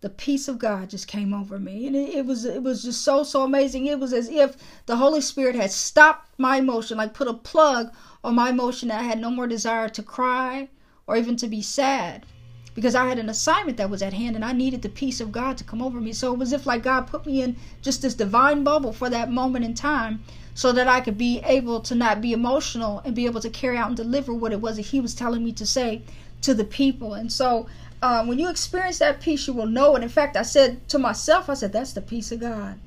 the 0.00 0.08
peace 0.08 0.48
of 0.48 0.58
God 0.58 0.90
just 0.90 1.06
came 1.06 1.32
over 1.32 1.58
me, 1.58 1.86
and 1.86 1.94
it, 1.94 2.10
it, 2.10 2.26
was 2.26 2.44
it 2.44 2.62
was 2.62 2.82
just 2.82 3.02
so 3.02 3.22
so 3.22 3.42
amazing. 3.42 3.86
It 3.86 4.00
was 4.00 4.12
as 4.12 4.28
if 4.28 4.56
the 4.86 4.96
Holy 4.96 5.20
Spirit 5.20 5.54
had 5.54 5.70
stopped 5.70 6.28
my 6.38 6.56
emotion, 6.56 6.96
like 6.96 7.14
put 7.14 7.28
a 7.28 7.34
plug 7.34 7.92
on 8.24 8.34
my 8.34 8.50
emotion. 8.50 8.88
That 8.88 9.00
I 9.00 9.04
had 9.04 9.20
no 9.20 9.30
more 9.30 9.46
desire 9.46 9.88
to 9.90 10.02
cry 10.02 10.68
or 11.06 11.16
even 11.16 11.36
to 11.36 11.48
be 11.48 11.62
sad 11.62 12.26
because 12.74 12.94
I 12.94 13.08
had 13.08 13.18
an 13.18 13.28
assignment 13.28 13.76
that 13.78 13.90
was 13.90 14.02
at 14.02 14.12
hand 14.12 14.36
and 14.36 14.44
I 14.44 14.52
needed 14.52 14.82
the 14.82 14.88
peace 14.88 15.20
of 15.20 15.32
God 15.32 15.58
to 15.58 15.64
come 15.64 15.82
over 15.82 16.00
me. 16.00 16.12
So 16.12 16.32
it 16.32 16.38
was 16.38 16.52
if 16.52 16.64
like 16.64 16.84
God 16.84 17.08
put 17.08 17.26
me 17.26 17.42
in 17.42 17.56
just 17.82 18.02
this 18.02 18.14
divine 18.14 18.62
bubble 18.62 18.92
for 18.92 19.10
that 19.10 19.32
moment 19.32 19.64
in 19.64 19.74
time 19.74 20.22
so 20.54 20.70
that 20.72 20.86
I 20.86 21.00
could 21.00 21.18
be 21.18 21.40
able 21.40 21.80
to 21.80 21.94
not 21.96 22.20
be 22.20 22.32
emotional 22.32 23.02
and 23.04 23.16
be 23.16 23.26
able 23.26 23.40
to 23.40 23.50
carry 23.50 23.76
out 23.76 23.88
and 23.88 23.96
deliver 23.96 24.32
what 24.32 24.52
it 24.52 24.60
was 24.60 24.76
that 24.76 24.82
he 24.82 25.00
was 25.00 25.14
telling 25.14 25.44
me 25.44 25.52
to 25.52 25.66
say 25.66 26.02
to 26.42 26.54
the 26.54 26.64
people. 26.64 27.14
And 27.14 27.32
so 27.32 27.68
uh, 28.02 28.24
when 28.24 28.38
you 28.38 28.48
experience 28.48 28.98
that 28.98 29.20
peace, 29.20 29.46
you 29.46 29.52
will 29.52 29.66
know 29.66 29.96
it. 29.96 30.02
In 30.02 30.08
fact, 30.08 30.36
I 30.36 30.42
said 30.42 30.88
to 30.88 30.98
myself, 30.98 31.48
I 31.50 31.54
said, 31.54 31.72
that's 31.72 31.92
the 31.92 32.00
peace 32.00 32.30
of 32.32 32.40
God. 32.40 32.78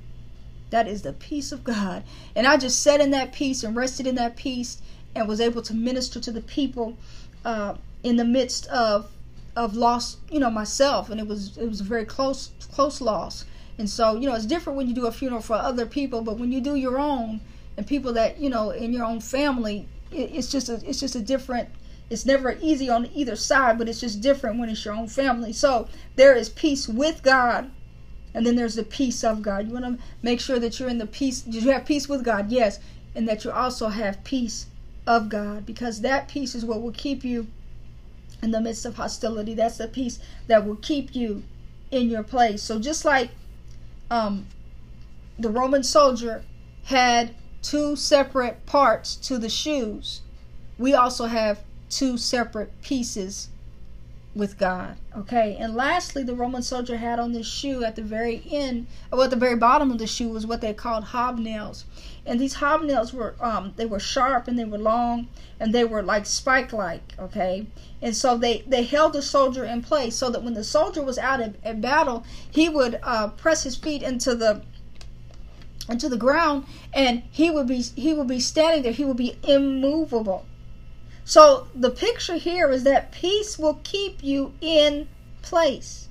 That 0.70 0.88
is 0.88 1.02
the 1.02 1.14
peace 1.14 1.52
of 1.52 1.64
God. 1.64 2.04
And 2.36 2.48
I 2.48 2.58
just 2.58 2.82
sat 2.82 3.02
in 3.02 3.12
that 3.12 3.34
peace 3.34 3.64
and 3.64 3.76
rested 3.76 4.08
in 4.08 4.16
that 4.16 4.38
peace 4.38 4.82
and 5.14 5.28
was 5.28 5.42
able 5.42 5.62
to 5.64 5.74
minister 5.74 6.20
to 6.22 6.32
the 6.32 6.42
people 6.42 6.98
uh, 7.44 7.76
in 8.04 8.16
the 8.16 8.26
midst 8.26 8.68
of 8.68 9.12
of 9.54 9.76
loss, 9.76 10.16
you 10.32 10.40
know, 10.40 10.50
myself, 10.50 11.10
and 11.10 11.20
it 11.20 11.28
was 11.28 11.58
it 11.58 11.68
was 11.68 11.82
a 11.82 11.84
very 11.84 12.06
close 12.06 12.52
close 12.72 13.02
loss. 13.02 13.46
And 13.78 13.90
so, 13.90 14.16
you 14.16 14.30
know, 14.30 14.36
it's 14.36 14.46
different 14.46 14.78
when 14.78 14.88
you 14.88 14.94
do 14.94 15.08
a 15.08 15.12
funeral 15.12 15.42
for 15.42 15.56
other 15.56 15.86
people, 15.86 16.22
but 16.22 16.38
when 16.38 16.52
you 16.52 16.62
do 16.62 16.76
your 16.76 16.98
own 16.98 17.42
and 17.78 17.86
people 17.86 18.14
that 18.14 18.40
you 18.40 18.50
know 18.50 18.70
in 18.72 18.94
your 18.94 19.04
own 19.04 19.20
family, 19.20 19.88
it, 20.12 20.32
it's 20.34 20.50
just 20.50 20.70
a 20.70 20.82
it's 20.88 21.00
just 21.00 21.16
a 21.16 21.22
different. 21.22 21.70
It's 22.12 22.26
never 22.26 22.58
easy 22.60 22.90
on 22.90 23.10
either 23.16 23.38
side, 23.38 23.78
but 23.78 23.88
it's 23.88 24.02
just 24.02 24.20
different 24.20 24.60
when 24.60 24.68
it's 24.68 24.84
your 24.84 24.94
own 24.94 25.08
family. 25.08 25.54
So 25.54 25.88
there 26.18 26.36
is 26.36 26.50
peace 26.50 26.86
with 26.86 27.24
God, 27.24 27.72
and 28.34 28.46
then 28.46 28.58
there's 28.58 28.76
the 28.76 28.84
peace 28.84 29.24
of 29.24 29.42
God. 29.42 29.66
You 29.66 29.74
want 29.74 29.86
to 29.86 30.04
make 30.22 30.42
sure 30.42 30.60
that 30.60 30.78
you're 30.78 30.90
in 30.90 30.98
the 30.98 31.08
peace. 31.08 31.40
Did 31.40 31.64
you 31.64 31.72
have 31.72 31.86
peace 31.86 32.10
with 32.10 32.26
God, 32.26 32.52
yes, 32.52 32.80
and 33.16 33.30
that 33.30 33.46
you 33.46 33.52
also 33.52 33.88
have 33.88 34.26
peace 34.26 34.66
of 35.08 35.30
God, 35.30 35.66
because 35.66 36.02
that 36.02 36.28
peace 36.28 36.54
is 36.54 36.66
what 36.66 36.82
will 36.82 36.92
keep 36.92 37.24
you 37.24 37.48
in 38.44 38.52
the 38.52 38.60
midst 38.60 38.86
of 38.86 38.96
hostility. 38.96 39.54
That's 39.54 39.78
the 39.78 39.88
peace 39.88 40.20
that 40.48 40.66
will 40.68 40.76
keep 40.76 41.16
you 41.16 41.44
in 41.92 42.10
your 42.10 42.24
place. 42.24 42.62
So 42.62 42.78
just 42.78 43.06
like 43.06 43.30
um, 44.10 44.48
the 45.40 45.50
Roman 45.50 45.84
soldier 45.84 46.44
had 46.84 47.36
two 47.62 47.96
separate 47.96 48.66
parts 48.66 49.16
to 49.16 49.38
the 49.38 49.48
shoes, 49.48 50.24
we 50.78 50.94
also 50.94 51.28
have 51.28 51.64
two 51.92 52.18
separate 52.18 52.82
pieces 52.82 53.50
with 54.34 54.58
God. 54.58 54.96
Okay, 55.16 55.58
and 55.60 55.76
lastly, 55.76 56.24
the 56.24 56.34
Roman 56.34 56.62
soldier 56.62 56.98
had 56.98 57.20
on 57.20 57.34
this 57.34 57.48
shoe 57.48 57.84
at 57.84 57.98
the 57.98 58.02
very 58.02 58.42
end, 58.50 58.88
or 59.12 59.26
at 59.26 59.30
the 59.30 59.36
very 59.36 59.58
bottom 59.58 59.92
of 59.92 59.98
the 59.98 60.08
shoe 60.08 60.30
was 60.30 60.48
what 60.48 60.62
they 60.62 60.74
called 60.74 61.06
hobnails, 61.06 61.84
and 62.26 62.40
these 62.40 62.56
hobnails 62.56 63.14
were 63.14 63.36
um 63.42 63.74
they 63.76 63.86
were 63.86 64.00
sharp 64.00 64.48
and 64.48 64.58
they 64.58 64.64
were 64.64 64.78
long 64.78 65.28
and 65.60 65.74
they 65.74 65.84
were 65.84 66.02
like 66.02 66.26
spike 66.26 66.72
like. 66.72 67.14
Okay, 67.20 67.68
and 68.02 68.16
so 68.16 68.38
they 68.38 68.64
they 68.66 68.84
held 68.84 69.14
the 69.14 69.22
soldier 69.22 69.66
in 69.66 69.82
place 69.82 70.16
so 70.16 70.30
that 70.30 70.44
when 70.44 70.54
the 70.54 70.64
soldier 70.64 71.04
was 71.04 71.18
out 71.18 71.42
at, 71.42 71.56
at 71.64 71.82
battle, 71.82 72.24
he 72.50 72.70
would 72.70 73.00
uh, 73.04 73.28
press 73.30 73.64
his 73.64 73.76
feet 73.76 74.02
into 74.02 74.34
the 74.34 74.62
into 75.90 76.08
the 76.08 76.18
ground 76.18 76.64
and 76.94 77.24
he 77.32 77.52
would 77.52 77.68
be 77.68 77.82
he 77.82 78.14
would 78.14 78.28
be 78.28 78.40
standing 78.40 78.84
there 78.84 78.92
he 78.94 79.04
would 79.04 79.18
be 79.18 79.36
immovable 79.44 80.46
so 81.32 81.68
the 81.74 81.90
picture 81.90 82.36
here 82.36 82.70
is 82.72 82.84
that 82.84 83.14
peace 83.14 83.58
will 83.58 83.80
keep 83.84 84.22
you 84.22 84.52
in 84.60 85.08
place. 85.42 86.10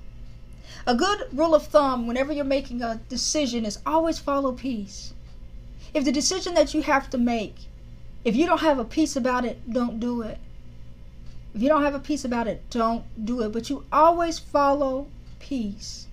A 0.86 0.94
good 0.94 1.28
rule 1.30 1.54
of 1.54 1.66
thumb 1.66 2.06
whenever 2.06 2.32
you're 2.32 2.42
making 2.42 2.80
a 2.80 3.02
decision 3.10 3.66
is 3.66 3.80
always 3.84 4.18
follow 4.18 4.52
peace. 4.52 5.12
If 5.92 6.06
the 6.06 6.10
decision 6.10 6.54
that 6.54 6.72
you 6.72 6.80
have 6.80 7.10
to 7.10 7.18
make, 7.18 7.66
if 8.24 8.34
you 8.34 8.46
don't 8.46 8.62
have 8.62 8.78
a 8.78 8.84
peace 8.86 9.14
about 9.14 9.44
it, 9.44 9.70
don't 9.70 10.00
do 10.00 10.22
it. 10.22 10.38
If 11.54 11.60
you 11.60 11.68
don't 11.68 11.82
have 11.82 11.94
a 11.94 12.00
peace 12.00 12.24
about 12.24 12.48
it, 12.48 12.62
don't 12.70 13.04
do 13.22 13.42
it. 13.42 13.52
But 13.52 13.68
you 13.68 13.84
always 13.92 14.38
follow 14.38 15.06
peace. 15.38 16.06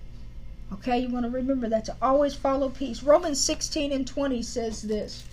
Okay, 0.70 0.98
you 0.98 1.08
want 1.08 1.24
to 1.24 1.30
remember 1.30 1.66
that 1.70 1.86
to 1.86 1.96
always 2.02 2.34
follow 2.34 2.68
peace. 2.68 3.02
Romans 3.02 3.40
16 3.40 3.90
and 3.90 4.06
20 4.06 4.42
says 4.42 4.82
this. 4.82 5.24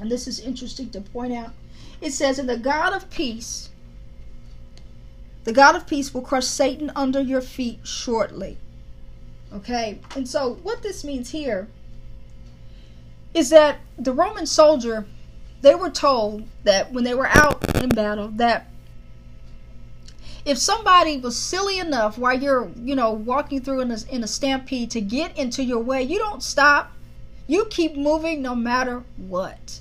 And 0.00 0.10
this 0.10 0.26
is 0.26 0.40
interesting 0.40 0.88
to 0.92 1.02
point 1.02 1.34
out. 1.34 1.52
It 2.00 2.12
says, 2.12 2.38
And 2.38 2.48
the 2.48 2.56
God 2.56 2.92
of 2.92 3.10
peace, 3.10 3.70
the 5.44 5.52
God 5.52 5.76
of 5.76 5.86
peace 5.86 6.12
will 6.12 6.22
crush 6.22 6.46
Satan 6.46 6.90
under 6.94 7.20
your 7.20 7.40
feet 7.40 7.80
shortly. 7.84 8.58
Okay, 9.52 9.98
and 10.14 10.28
so 10.28 10.54
what 10.62 10.82
this 10.82 11.04
means 11.04 11.30
here 11.30 11.68
is 13.34 13.50
that 13.50 13.80
the 13.98 14.12
Roman 14.12 14.46
soldier 14.46 15.06
they 15.60 15.74
were 15.74 15.90
told 15.90 16.44
that 16.64 16.92
when 16.92 17.04
they 17.04 17.14
were 17.14 17.26
out 17.26 17.76
in 17.76 17.90
battle 17.90 18.28
that 18.28 18.66
if 20.44 20.56
somebody 20.56 21.18
was 21.18 21.36
silly 21.36 21.78
enough 21.78 22.16
while 22.16 22.38
you're, 22.38 22.70
you 22.76 22.96
know, 22.96 23.12
walking 23.12 23.60
through 23.60 23.80
in 23.80 23.90
a, 23.90 23.98
in 24.08 24.24
a 24.24 24.26
stampede 24.26 24.90
to 24.92 25.00
get 25.00 25.36
into 25.36 25.62
your 25.62 25.80
way, 25.80 26.02
you 26.02 26.18
don't 26.18 26.42
stop. 26.42 26.92
You 27.46 27.66
keep 27.66 27.94
moving 27.94 28.40
no 28.40 28.54
matter 28.54 29.04
what. 29.18 29.80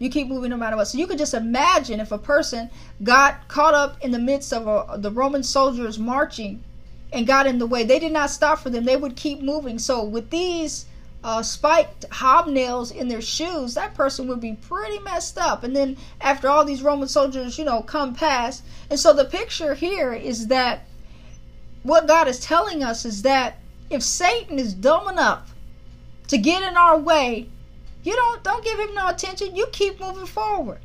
You 0.00 0.08
keep 0.08 0.28
moving 0.28 0.50
no 0.50 0.56
matter 0.56 0.76
what. 0.76 0.88
So 0.88 0.96
you 0.96 1.06
could 1.06 1.18
just 1.18 1.34
imagine 1.34 2.00
if 2.00 2.10
a 2.10 2.18
person 2.18 2.70
got 3.02 3.46
caught 3.48 3.74
up 3.74 4.02
in 4.02 4.10
the 4.10 4.18
midst 4.18 4.52
of 4.52 4.66
a, 4.66 4.98
the 4.98 5.10
Roman 5.10 5.42
soldiers 5.42 5.98
marching 5.98 6.64
and 7.12 7.26
got 7.26 7.46
in 7.46 7.58
the 7.58 7.66
way. 7.66 7.84
They 7.84 7.98
did 7.98 8.12
not 8.12 8.30
stop 8.30 8.60
for 8.60 8.70
them. 8.70 8.86
They 8.86 8.96
would 8.96 9.14
keep 9.14 9.42
moving. 9.42 9.78
So 9.78 10.02
with 10.02 10.30
these 10.30 10.86
uh, 11.22 11.42
spiked 11.42 12.08
hobnails 12.08 12.96
in 12.96 13.08
their 13.08 13.20
shoes, 13.20 13.74
that 13.74 13.94
person 13.94 14.26
would 14.28 14.40
be 14.40 14.54
pretty 14.54 14.98
messed 15.00 15.36
up. 15.36 15.64
And 15.64 15.76
then 15.76 15.98
after 16.22 16.48
all 16.48 16.64
these 16.64 16.82
Roman 16.82 17.08
soldiers, 17.08 17.58
you 17.58 17.66
know, 17.66 17.82
come 17.82 18.14
past. 18.14 18.62
And 18.88 18.98
so 18.98 19.12
the 19.12 19.26
picture 19.26 19.74
here 19.74 20.14
is 20.14 20.46
that 20.46 20.86
what 21.82 22.08
God 22.08 22.26
is 22.26 22.40
telling 22.40 22.82
us 22.82 23.04
is 23.04 23.20
that 23.22 23.58
if 23.90 24.02
Satan 24.02 24.58
is 24.58 24.72
dumb 24.72 25.08
enough 25.08 25.54
to 26.28 26.38
get 26.38 26.62
in 26.62 26.78
our 26.78 26.98
way, 26.98 27.50
you 28.02 28.14
don't 28.14 28.42
don't 28.42 28.64
give 28.64 28.78
him 28.78 28.94
no 28.94 29.08
attention. 29.08 29.54
You 29.54 29.66
keep 29.72 30.00
moving 30.00 30.26
forward. 30.26 30.80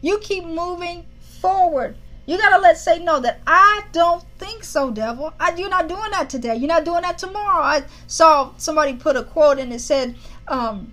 You 0.00 0.18
keep 0.18 0.44
moving 0.44 1.06
forward. 1.40 1.96
You 2.26 2.36
gotta 2.36 2.60
let 2.60 2.76
Satan 2.76 3.06
know 3.06 3.20
that 3.20 3.40
I 3.46 3.84
don't 3.92 4.22
think 4.38 4.62
so, 4.62 4.90
devil. 4.90 5.32
I, 5.40 5.54
you're 5.54 5.70
not 5.70 5.88
doing 5.88 6.10
that 6.10 6.28
today. 6.28 6.56
You're 6.56 6.68
not 6.68 6.84
doing 6.84 7.00
that 7.00 7.16
tomorrow. 7.16 7.62
I 7.62 7.84
saw 8.06 8.52
somebody 8.58 8.94
put 8.94 9.16
a 9.16 9.24
quote 9.24 9.58
and 9.58 9.72
it 9.72 9.80
said, 9.80 10.14
um, 10.46 10.92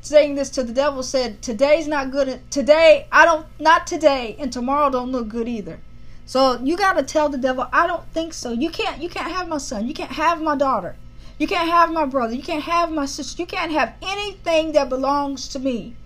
saying 0.00 0.36
this 0.36 0.50
to 0.50 0.62
the 0.62 0.72
devil 0.72 1.02
said, 1.02 1.42
"Today's 1.42 1.88
not 1.88 2.12
good. 2.12 2.40
Today, 2.50 3.08
I 3.10 3.24
don't. 3.24 3.46
Not 3.58 3.86
today, 3.86 4.36
and 4.38 4.52
tomorrow 4.52 4.90
don't 4.90 5.10
look 5.10 5.28
good 5.28 5.48
either." 5.48 5.80
So 6.24 6.60
you 6.62 6.76
gotta 6.76 7.02
tell 7.02 7.28
the 7.28 7.38
devil, 7.38 7.66
"I 7.72 7.86
don't 7.86 8.06
think 8.12 8.32
so. 8.32 8.52
You 8.52 8.70
can't. 8.70 9.02
You 9.02 9.08
can't 9.08 9.32
have 9.32 9.48
my 9.48 9.58
son. 9.58 9.88
You 9.88 9.94
can't 9.94 10.12
have 10.12 10.40
my 10.40 10.56
daughter. 10.56 10.96
You 11.38 11.46
can't 11.46 11.68
have 11.68 11.92
my 11.92 12.06
brother. 12.06 12.34
You 12.34 12.42
can't 12.42 12.62
have 12.62 12.90
my 12.90 13.06
sister. 13.06 13.42
You 13.42 13.46
can't 13.46 13.72
have 13.72 13.94
anything 14.02 14.72
that 14.72 14.88
belongs 14.88 15.48
to 15.48 15.58
me." 15.58 15.96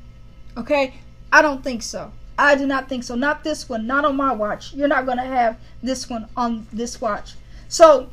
Okay, 0.57 0.95
I 1.33 1.43
don't 1.43 1.63
think 1.63 1.83
so. 1.83 2.13
I 2.37 2.55
do 2.55 2.67
not 2.67 2.89
think 2.89 3.05
so. 3.05 3.15
Not 3.15 3.45
this 3.45 3.69
one. 3.69 3.87
Not 3.87 4.05
on 4.05 4.17
my 4.17 4.33
watch. 4.33 4.73
You're 4.73 4.89
not 4.89 5.05
going 5.05 5.19
to 5.19 5.25
have 5.25 5.59
this 5.83 6.09
one 6.09 6.27
on 6.37 6.67
this 6.73 7.01
watch. 7.01 7.35
So, 7.69 8.09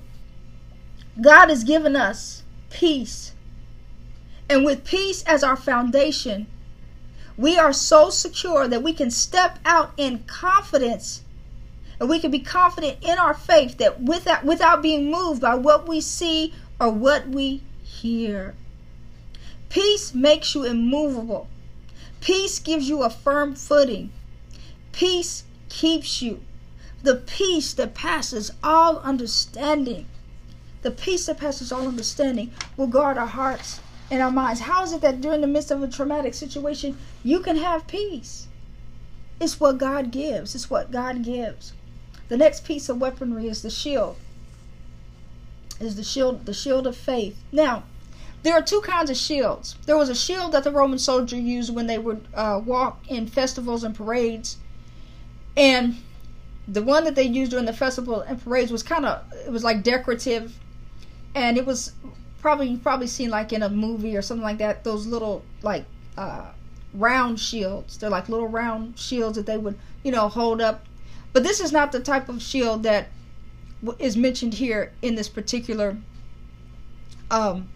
God 1.22 1.50
has 1.50 1.64
given 1.64 1.96
us 1.96 2.44
peace. 2.70 3.34
And 4.50 4.66
with 4.66 4.84
peace 4.84 5.24
as 5.24 5.44
our 5.44 5.56
foundation, 5.56 6.48
we 7.38 7.58
are 7.58 7.74
so 7.74 8.10
secure 8.10 8.68
that 8.68 8.84
we 8.84 8.94
can 8.94 9.12
step 9.12 9.60
out 9.66 9.94
in 9.96 10.24
confidence 10.28 11.24
and 12.00 12.10
we 12.10 12.20
can 12.20 12.30
be 12.32 12.40
confident 12.40 12.98
in 13.02 13.18
our 13.18 13.34
faith 13.34 13.78
that 13.78 14.02
without 14.02 14.44
without 14.44 14.82
being 14.82 15.10
moved 15.10 15.42
by 15.42 15.56
what 15.56 15.88
we 15.88 16.00
see 16.00 16.54
or 16.80 16.90
what 16.90 17.28
we 17.28 17.62
hear. 17.84 18.56
Peace 19.70 20.14
makes 20.14 20.56
you 20.56 20.64
immovable. 20.64 21.48
Peace 22.22 22.60
gives 22.60 22.88
you 22.90 23.04
a 23.04 23.10
firm 23.10 23.56
footing. 23.56 24.12
Peace 24.92 25.44
keeps 25.70 26.22
you. 26.22 26.42
The 27.04 27.16
peace 27.16 27.74
that 27.74 27.94
passes 27.94 28.52
all 28.64 28.98
understanding. 29.00 30.08
The 30.82 30.92
peace 30.92 31.26
that 31.26 31.38
passes 31.38 31.72
all 31.72 31.88
understanding 31.88 32.52
will 32.76 32.88
guard 32.88 33.18
our 33.18 33.28
hearts 33.28 33.80
and 34.10 34.22
our 34.22 34.32
minds. 34.32 34.62
How 34.62 34.84
is 34.84 34.94
it 34.94 35.02
that 35.02 35.22
during 35.22 35.42
the 35.42 35.48
midst 35.48 35.72
of 35.72 35.84
a 35.84 35.88
traumatic 35.88 36.34
situation, 36.34 36.98
you 37.24 37.40
can 37.40 37.58
have 37.58 37.88
peace? 37.88 38.48
It's 39.40 39.60
what 39.60 39.78
God 39.78 40.12
gives. 40.12 40.56
It's 40.56 40.70
what 40.70 40.92
God 40.92 41.24
gives. 41.24 41.74
The 42.30 42.38
next 42.38 42.66
piece 42.66 42.90
of 42.90 43.00
weaponry 43.00 43.48
is 43.48 43.62
the 43.62 43.70
shield. 43.70 44.18
Is 45.80 45.96
the 45.96 46.04
shield 46.04 46.46
the 46.46 46.54
shield 46.54 46.88
of 46.88 46.96
faith. 46.96 47.38
Now, 47.52 47.84
there 48.44 48.54
are 48.54 48.62
two 48.62 48.82
kinds 48.82 49.10
of 49.10 49.18
shields. 49.18 49.76
There 49.86 49.98
was 49.98 50.10
a 50.10 50.16
shield 50.16 50.52
that 50.54 50.64
the 50.64 50.72
Roman 50.72 51.00
soldier 51.00 51.36
used 51.36 51.74
when 51.74 51.88
they 51.88 51.98
would 51.98 52.28
uh, 52.34 52.62
walk 52.64 53.00
in 53.08 53.28
festivals 53.28 53.84
and 53.84 53.96
parades 53.96 54.58
and 55.58 55.96
the 56.68 56.84
one 56.84 57.04
that 57.06 57.16
they 57.16 57.24
used 57.24 57.52
during 57.52 57.66
the 57.66 57.74
festival 57.74 58.22
and 58.22 58.42
parades 58.42 58.72
was 58.72 58.84
kind 58.84 59.06
of 59.06 59.24
it 59.46 59.52
was 59.52 59.64
like 59.64 59.84
decorative 59.84 60.58
and 61.34 61.58
it 61.58 61.66
was 61.66 61.94
probably 62.42 62.68
you 62.68 62.78
probably 62.78 63.08
seen 63.08 63.30
like 63.30 63.52
in 63.52 63.64
a 63.64 63.70
movie 63.70 64.16
or 64.16 64.22
something 64.22 64.44
like 64.44 64.60
that 64.60 64.84
those 64.84 65.08
little 65.08 65.44
like 65.64 65.86
uh, 66.18 66.52
round 66.94 67.40
shields 67.40 67.98
they're 67.98 68.10
like 68.10 68.30
little 68.30 68.48
round 68.48 68.98
shields 68.98 69.36
that 69.36 69.46
they 69.46 69.58
would 69.58 69.78
you 70.04 70.12
know 70.12 70.30
hold 70.30 70.62
up 70.62 70.86
but 71.34 71.44
this 71.44 71.60
is 71.60 71.72
not 71.72 71.92
the 71.92 72.00
type 72.00 72.30
of 72.30 72.42
shield 72.42 72.84
that 72.84 73.08
is 74.00 74.18
mentioned 74.18 74.56
here 74.56 74.92
in 75.02 75.16
this 75.16 75.30
particular 75.30 75.98
um 77.30 77.70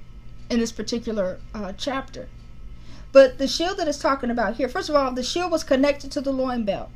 in 0.50 0.60
this 0.60 0.72
particular 0.72 1.40
uh, 1.54 1.74
chapter 1.78 2.28
but 3.12 3.38
the 3.38 3.48
shield 3.48 3.78
that 3.78 3.88
is 3.88 3.98
talking 3.98 4.30
about 4.30 4.56
here 4.56 4.68
first 4.68 4.90
of 4.90 4.96
all 4.96 5.12
the 5.12 5.24
shield 5.24 5.52
was 5.52 5.64
connected 5.64 6.12
to 6.12 6.22
the 6.22 6.32
loin 6.32 6.64
belt 6.64 6.90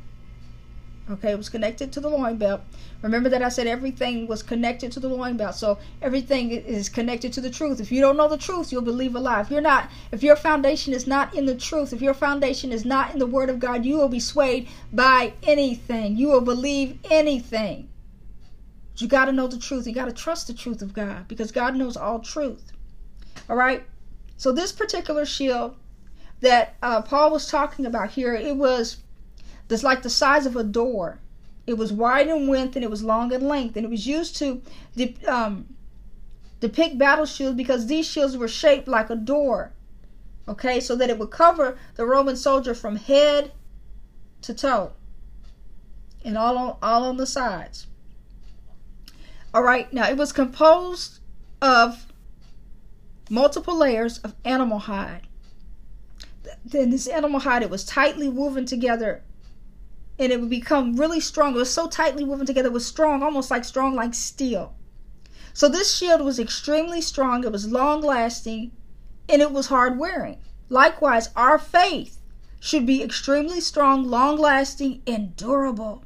Okay, 1.08 1.30
it 1.30 1.38
was 1.38 1.48
connected 1.48 1.92
to 1.92 2.00
the 2.00 2.08
loin 2.08 2.36
belt. 2.36 2.62
Remember 3.00 3.28
that 3.28 3.40
I 3.40 3.48
said 3.48 3.68
everything 3.68 4.26
was 4.26 4.42
connected 4.42 4.90
to 4.90 4.98
the 4.98 5.08
loin 5.08 5.36
belt. 5.36 5.54
So 5.54 5.78
everything 6.02 6.50
is 6.50 6.88
connected 6.88 7.32
to 7.34 7.40
the 7.40 7.48
truth. 7.50 7.78
If 7.78 7.92
you 7.92 8.00
don't 8.00 8.16
know 8.16 8.26
the 8.26 8.36
truth, 8.36 8.72
you'll 8.72 8.82
believe 8.82 9.14
a 9.14 9.20
lie. 9.20 9.40
If 9.40 9.50
you're 9.50 9.60
not, 9.60 9.88
if 10.10 10.24
your 10.24 10.34
foundation 10.34 10.92
is 10.92 11.06
not 11.06 11.32
in 11.32 11.46
the 11.46 11.54
truth, 11.54 11.92
if 11.92 12.02
your 12.02 12.14
foundation 12.14 12.72
is 12.72 12.84
not 12.84 13.12
in 13.12 13.20
the 13.20 13.26
word 13.26 13.50
of 13.50 13.60
God, 13.60 13.84
you 13.84 13.96
will 13.96 14.08
be 14.08 14.18
swayed 14.18 14.68
by 14.92 15.34
anything. 15.44 16.16
You 16.16 16.26
will 16.26 16.40
believe 16.40 16.98
anything. 17.08 17.88
You 18.96 19.08
got 19.08 19.26
to 19.26 19.32
know 19.32 19.46
the 19.46 19.58
truth. 19.58 19.86
You 19.86 19.92
got 19.92 20.06
to 20.06 20.12
trust 20.12 20.46
the 20.46 20.54
truth 20.54 20.80
of 20.80 20.94
God 20.94 21.28
because 21.28 21.52
God 21.52 21.76
knows 21.76 21.96
all 21.96 22.20
truth. 22.20 22.72
All 23.48 23.56
right. 23.56 23.84
So 24.36 24.52
this 24.52 24.72
particular 24.72 25.24
shield 25.24 25.76
that 26.40 26.76
uh, 26.82 27.02
Paul 27.02 27.32
was 27.32 27.50
talking 27.50 27.86
about 27.86 28.10
here, 28.10 28.34
it 28.34 28.56
was 28.56 28.98
that's 29.68 29.82
like 29.82 30.02
the 30.02 30.10
size 30.10 30.46
of 30.46 30.56
a 30.56 30.64
door. 30.64 31.20
It 31.66 31.74
was 31.74 31.92
wide 31.92 32.28
in 32.28 32.46
width 32.48 32.76
and 32.76 32.84
it 32.84 32.90
was 32.90 33.02
long 33.02 33.32
in 33.32 33.48
length, 33.48 33.76
and 33.76 33.84
it 33.84 33.90
was 33.90 34.06
used 34.06 34.36
to 34.36 34.62
de- 34.94 35.16
um, 35.26 35.66
depict 36.60 36.96
battle 36.96 37.26
shields 37.26 37.56
because 37.56 37.86
these 37.86 38.06
shields 38.06 38.36
were 38.36 38.48
shaped 38.48 38.86
like 38.86 39.10
a 39.10 39.16
door. 39.16 39.72
Okay, 40.48 40.78
so 40.78 40.94
that 40.94 41.10
it 41.10 41.18
would 41.18 41.30
cover 41.30 41.76
the 41.96 42.06
Roman 42.06 42.36
soldier 42.36 42.72
from 42.72 42.96
head 42.96 43.50
to 44.42 44.54
toe, 44.54 44.92
and 46.24 46.38
all 46.38 46.56
on 46.56 46.76
all 46.80 47.02
on 47.02 47.16
the 47.16 47.26
sides. 47.26 47.88
All 49.56 49.62
right, 49.62 49.90
now 49.90 50.06
it 50.06 50.18
was 50.18 50.32
composed 50.32 51.20
of 51.62 52.12
multiple 53.30 53.74
layers 53.74 54.18
of 54.18 54.34
animal 54.44 54.80
hide. 54.80 55.28
Then 56.62 56.90
this 56.90 57.06
animal 57.06 57.40
hide 57.40 57.62
it 57.62 57.70
was 57.70 57.82
tightly 57.82 58.28
woven 58.28 58.66
together 58.66 59.22
and 60.18 60.30
it 60.30 60.42
would 60.42 60.50
become 60.50 60.96
really 60.96 61.20
strong. 61.20 61.54
It 61.54 61.60
was 61.60 61.72
so 61.72 61.88
tightly 61.88 62.22
woven 62.22 62.44
together, 62.44 62.68
it 62.68 62.74
was 62.74 62.84
strong, 62.84 63.22
almost 63.22 63.50
like 63.50 63.64
strong 63.64 63.94
like 63.94 64.12
steel. 64.12 64.74
So 65.54 65.70
this 65.70 65.96
shield 65.96 66.20
was 66.20 66.38
extremely 66.38 67.00
strong, 67.00 67.42
it 67.42 67.50
was 67.50 67.72
long 67.72 68.02
lasting, 68.02 68.72
and 69.26 69.40
it 69.40 69.52
was 69.52 69.68
hard 69.68 69.98
wearing. 69.98 70.36
Likewise, 70.68 71.30
our 71.34 71.58
faith 71.58 72.20
should 72.60 72.84
be 72.84 73.02
extremely 73.02 73.62
strong, 73.62 74.04
long 74.04 74.36
lasting, 74.36 75.00
and 75.06 75.34
durable. 75.34 76.04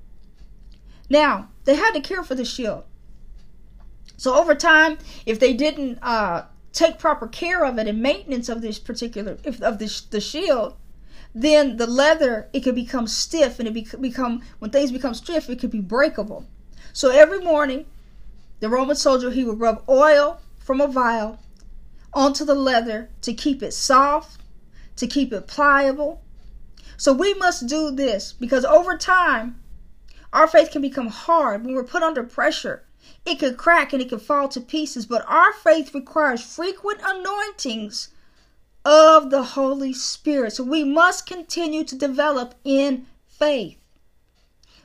Now, 1.08 1.48
they 1.64 1.74
had 1.74 1.94
to 1.94 2.00
care 2.00 2.22
for 2.22 2.36
the 2.36 2.44
shield. 2.44 2.84
So 4.20 4.34
over 4.34 4.54
time, 4.54 4.98
if 5.24 5.40
they 5.40 5.54
didn't 5.54 5.98
uh, 6.02 6.44
take 6.74 6.98
proper 6.98 7.26
care 7.26 7.64
of 7.64 7.78
it 7.78 7.88
and 7.88 8.02
maintenance 8.02 8.50
of 8.50 8.60
this 8.60 8.78
particular 8.78 9.38
if, 9.44 9.62
of 9.62 9.78
this 9.78 10.02
the 10.02 10.20
shield, 10.20 10.76
then 11.34 11.78
the 11.78 11.86
leather 11.86 12.50
it 12.52 12.60
could 12.60 12.74
become 12.74 13.06
stiff 13.06 13.58
and 13.58 13.66
it 13.66 13.72
be, 13.72 13.88
become 13.98 14.42
when 14.58 14.70
things 14.70 14.92
become 14.92 15.14
stiff 15.14 15.48
it 15.48 15.58
could 15.58 15.70
be 15.70 15.80
breakable. 15.80 16.44
So 16.92 17.08
every 17.08 17.40
morning 17.40 17.86
the 18.58 18.68
roman 18.68 18.94
soldier 18.94 19.30
he 19.30 19.42
would 19.42 19.58
rub 19.58 19.82
oil 19.88 20.42
from 20.58 20.82
a 20.82 20.86
vial 20.86 21.38
onto 22.12 22.44
the 22.44 22.54
leather 22.54 23.08
to 23.22 23.32
keep 23.32 23.62
it 23.62 23.72
soft 23.72 24.42
to 24.96 25.06
keep 25.06 25.32
it 25.32 25.46
pliable. 25.46 26.20
So 26.98 27.14
we 27.14 27.32
must 27.32 27.68
do 27.68 27.90
this 27.90 28.34
because 28.34 28.66
over 28.66 28.98
time 28.98 29.62
our 30.30 30.46
faith 30.46 30.72
can 30.72 30.82
become 30.82 31.08
hard. 31.08 31.64
When 31.64 31.74
we're 31.74 31.84
put 31.84 32.02
under 32.02 32.22
pressure 32.22 32.84
it 33.30 33.38
could 33.38 33.56
crack 33.56 33.92
and 33.92 34.02
it 34.02 34.08
could 34.08 34.22
fall 34.22 34.48
to 34.48 34.60
pieces 34.60 35.06
but 35.06 35.24
our 35.28 35.52
faith 35.52 35.94
requires 35.94 36.42
frequent 36.42 37.00
anointings 37.04 38.10
of 38.84 39.30
the 39.30 39.42
Holy 39.42 39.92
Spirit. 39.92 40.54
So 40.54 40.64
we 40.64 40.84
must 40.84 41.26
continue 41.26 41.84
to 41.84 41.94
develop 41.96 42.54
in 42.64 43.06
faith. 43.26 43.78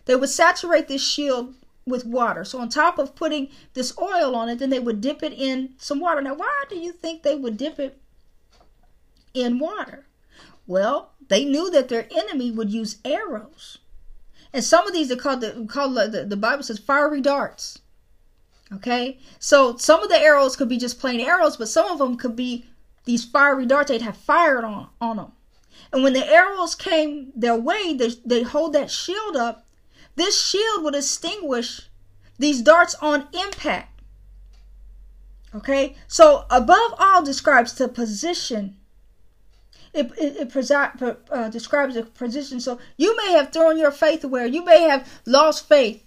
They 0.06 0.16
would 0.16 0.30
saturate 0.30 0.88
this 0.88 1.06
shield 1.06 1.56
with 1.86 2.06
water. 2.06 2.44
So 2.44 2.60
on 2.60 2.70
top 2.70 2.98
of 2.98 3.16
putting 3.16 3.50
this 3.74 3.98
oil 3.98 4.36
on 4.36 4.50
it, 4.50 4.60
then 4.60 4.70
they 4.70 4.80
would 4.80 5.02
dip 5.02 5.24
it 5.24 5.34
in 5.34 5.76
some 5.78 6.00
water. 6.00 6.22
Now, 6.22 6.36
why 6.36 6.64
do 6.70 6.78
you 6.78 6.92
think 6.92 7.24
they 7.24 7.36
would 7.36 7.58
dip 7.58 7.80
it 7.80 8.00
in 9.34 9.60
water? 9.60 10.06
Well, 10.68 11.12
they 11.28 11.46
knew 11.46 11.70
that 11.72 11.90
their 11.90 12.08
enemy 12.16 12.52
would 12.52 12.72
use 12.72 12.98
arrows. 13.06 13.78
And 14.52 14.64
some 14.64 14.88
of 14.88 14.94
these 14.94 15.12
are 15.12 15.16
called 15.16 15.42
the 15.42 15.66
called 15.70 15.96
the, 15.96 16.26
the 16.28 16.38
Bible 16.38 16.64
says 16.64 16.80
fiery 16.80 17.22
darts. 17.22 17.80
Okay? 18.74 19.20
So 19.40 19.78
some 19.78 20.02
of 20.04 20.10
the 20.10 20.18
arrows 20.18 20.56
could 20.56 20.70
be 20.70 20.78
just 20.78 21.00
plain 21.00 21.20
arrows, 21.20 21.58
but 21.58 21.70
some 21.70 21.88
of 21.88 22.00
them 22.00 22.18
could 22.18 22.36
be 22.36 22.66
these 23.06 23.24
fiery 23.24 23.66
darts 23.66 23.90
they'd 23.90 24.02
have 24.02 24.18
fired 24.18 24.64
on, 24.64 24.90
on 25.00 25.18
them. 25.18 25.32
And 25.92 26.04
when 26.04 26.14
the 26.14 26.26
arrows 26.26 26.76
came 26.76 27.32
their 27.36 27.56
way, 27.56 27.94
they, 27.94 28.10
they 28.26 28.44
hold 28.44 28.74
that 28.74 28.90
shield 28.90 29.36
up. 29.36 29.66
This 30.16 30.44
shield 30.44 30.84
would 30.84 30.96
extinguish 30.96 31.90
these 32.40 32.62
darts 32.62 32.96
on 32.96 33.28
impact. 33.34 34.02
Okay? 35.54 35.96
So 36.08 36.46
above 36.50 36.96
all 36.98 37.24
describes 37.24 37.74
the 37.74 37.88
position 37.88 38.78
it, 39.96 40.12
it, 40.18 40.36
it 40.38 40.50
presi- 40.50 41.18
uh, 41.32 41.50
describes 41.50 41.96
a 41.96 42.04
position. 42.04 42.60
So 42.60 42.80
you 42.98 43.16
may 43.16 43.32
have 43.32 43.54
thrown 43.54 43.78
your 43.78 43.92
faith 43.92 44.24
away. 44.24 44.48
You 44.48 44.64
may 44.66 44.82
have 44.82 45.08
lost 45.26 45.68
faith 45.70 46.05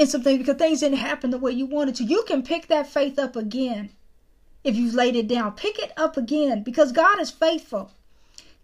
in 0.00 0.06
something 0.06 0.38
because 0.38 0.56
things 0.56 0.80
didn't 0.80 0.96
happen 0.96 1.30
the 1.30 1.38
way 1.38 1.52
you 1.52 1.66
wanted 1.66 1.94
to. 1.96 2.04
You 2.04 2.24
can 2.26 2.42
pick 2.42 2.68
that 2.68 2.86
faith 2.86 3.18
up 3.18 3.36
again 3.36 3.90
if 4.64 4.74
you've 4.74 4.94
laid 4.94 5.14
it 5.14 5.28
down. 5.28 5.52
Pick 5.52 5.78
it 5.78 5.92
up 5.94 6.16
again 6.16 6.62
because 6.62 6.90
God 6.90 7.20
is 7.20 7.30
faithful. 7.30 7.92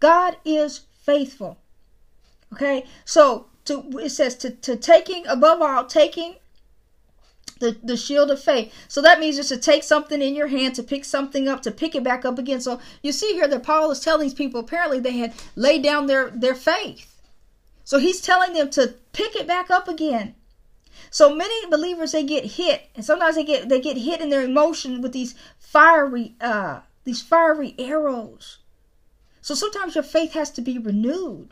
God 0.00 0.38
is 0.46 0.80
faithful. 1.02 1.58
Okay, 2.54 2.86
so 3.04 3.48
to 3.66 3.84
it 3.98 4.10
says 4.10 4.34
to, 4.36 4.50
to 4.50 4.76
taking 4.76 5.26
above 5.26 5.60
all 5.60 5.84
taking 5.84 6.36
the, 7.58 7.76
the 7.82 7.98
shield 7.98 8.30
of 8.30 8.40
faith. 8.40 8.72
So 8.88 9.02
that 9.02 9.20
means 9.20 9.36
just 9.36 9.50
to 9.50 9.58
take 9.58 9.82
something 9.82 10.22
in 10.22 10.34
your 10.34 10.46
hand, 10.46 10.74
to 10.76 10.82
pick 10.82 11.04
something 11.04 11.48
up, 11.48 11.60
to 11.62 11.70
pick 11.70 11.94
it 11.94 12.02
back 12.02 12.24
up 12.24 12.38
again. 12.38 12.62
So 12.62 12.80
you 13.02 13.12
see 13.12 13.34
here 13.34 13.48
that 13.48 13.62
Paul 13.62 13.90
is 13.90 14.00
telling 14.00 14.22
these 14.22 14.34
people 14.34 14.60
apparently 14.60 15.00
they 15.00 15.18
had 15.18 15.34
laid 15.54 15.82
down 15.82 16.06
their, 16.06 16.30
their 16.30 16.54
faith. 16.54 17.20
So 17.84 17.98
he's 17.98 18.22
telling 18.22 18.54
them 18.54 18.70
to 18.70 18.94
pick 19.12 19.36
it 19.36 19.46
back 19.46 19.70
up 19.70 19.86
again. 19.86 20.34
So 21.10 21.34
many 21.34 21.66
believers 21.66 22.12
they 22.12 22.24
get 22.24 22.44
hit, 22.44 22.88
and 22.94 23.04
sometimes 23.04 23.36
they 23.36 23.44
get 23.44 23.68
they 23.68 23.80
get 23.80 23.96
hit 23.96 24.20
in 24.20 24.30
their 24.30 24.42
emotion 24.42 25.02
with 25.02 25.12
these 25.12 25.34
fiery 25.58 26.34
uh 26.40 26.80
these 27.04 27.22
fiery 27.22 27.74
arrows. 27.78 28.58
So 29.40 29.54
sometimes 29.54 29.94
your 29.94 30.04
faith 30.04 30.32
has 30.32 30.50
to 30.52 30.60
be 30.60 30.78
renewed. 30.78 31.50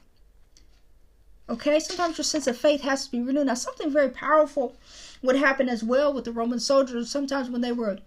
Okay, 1.49 1.79
sometimes 1.79 2.17
your 2.17 2.25
sense 2.25 2.47
of 2.47 2.57
faith 2.57 2.81
has 2.81 3.05
to 3.05 3.13
be 3.13 3.23
renewed. 3.23 3.47
Now 3.47 3.55
something 3.55 3.91
very 3.91 4.09
powerful 4.09 4.77
would 5.23 5.37
happen 5.37 5.69
as 5.69 5.85
well 5.85 6.13
with 6.13 6.25
the 6.25 6.33
Roman 6.33 6.59
soldiers. 6.59 7.11
Sometimes 7.11 7.51
when 7.51 7.61
they 7.61 7.73
were 7.73 7.99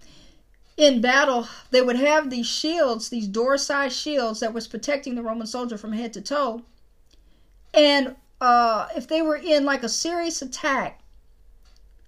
in 0.76 1.02
battle, 1.02 1.48
they 1.72 1.82
would 1.82 1.96
have 1.96 2.30
these 2.30 2.48
shields, 2.48 3.10
these 3.10 3.28
door-sized 3.28 3.96
shields 3.96 4.40
that 4.40 4.54
was 4.54 4.68
protecting 4.68 5.16
the 5.16 5.24
Roman 5.24 5.48
soldier 5.48 5.78
from 5.78 5.94
head 5.94 6.14
to 6.14 6.22
toe. 6.22 6.64
And 7.74 8.16
uh, 8.42 8.88
if 8.96 9.08
they 9.08 9.22
were 9.22 9.38
in 9.38 9.66
like 9.66 9.84
a 9.84 9.90
serious 9.90 10.42
attack, 10.42 11.02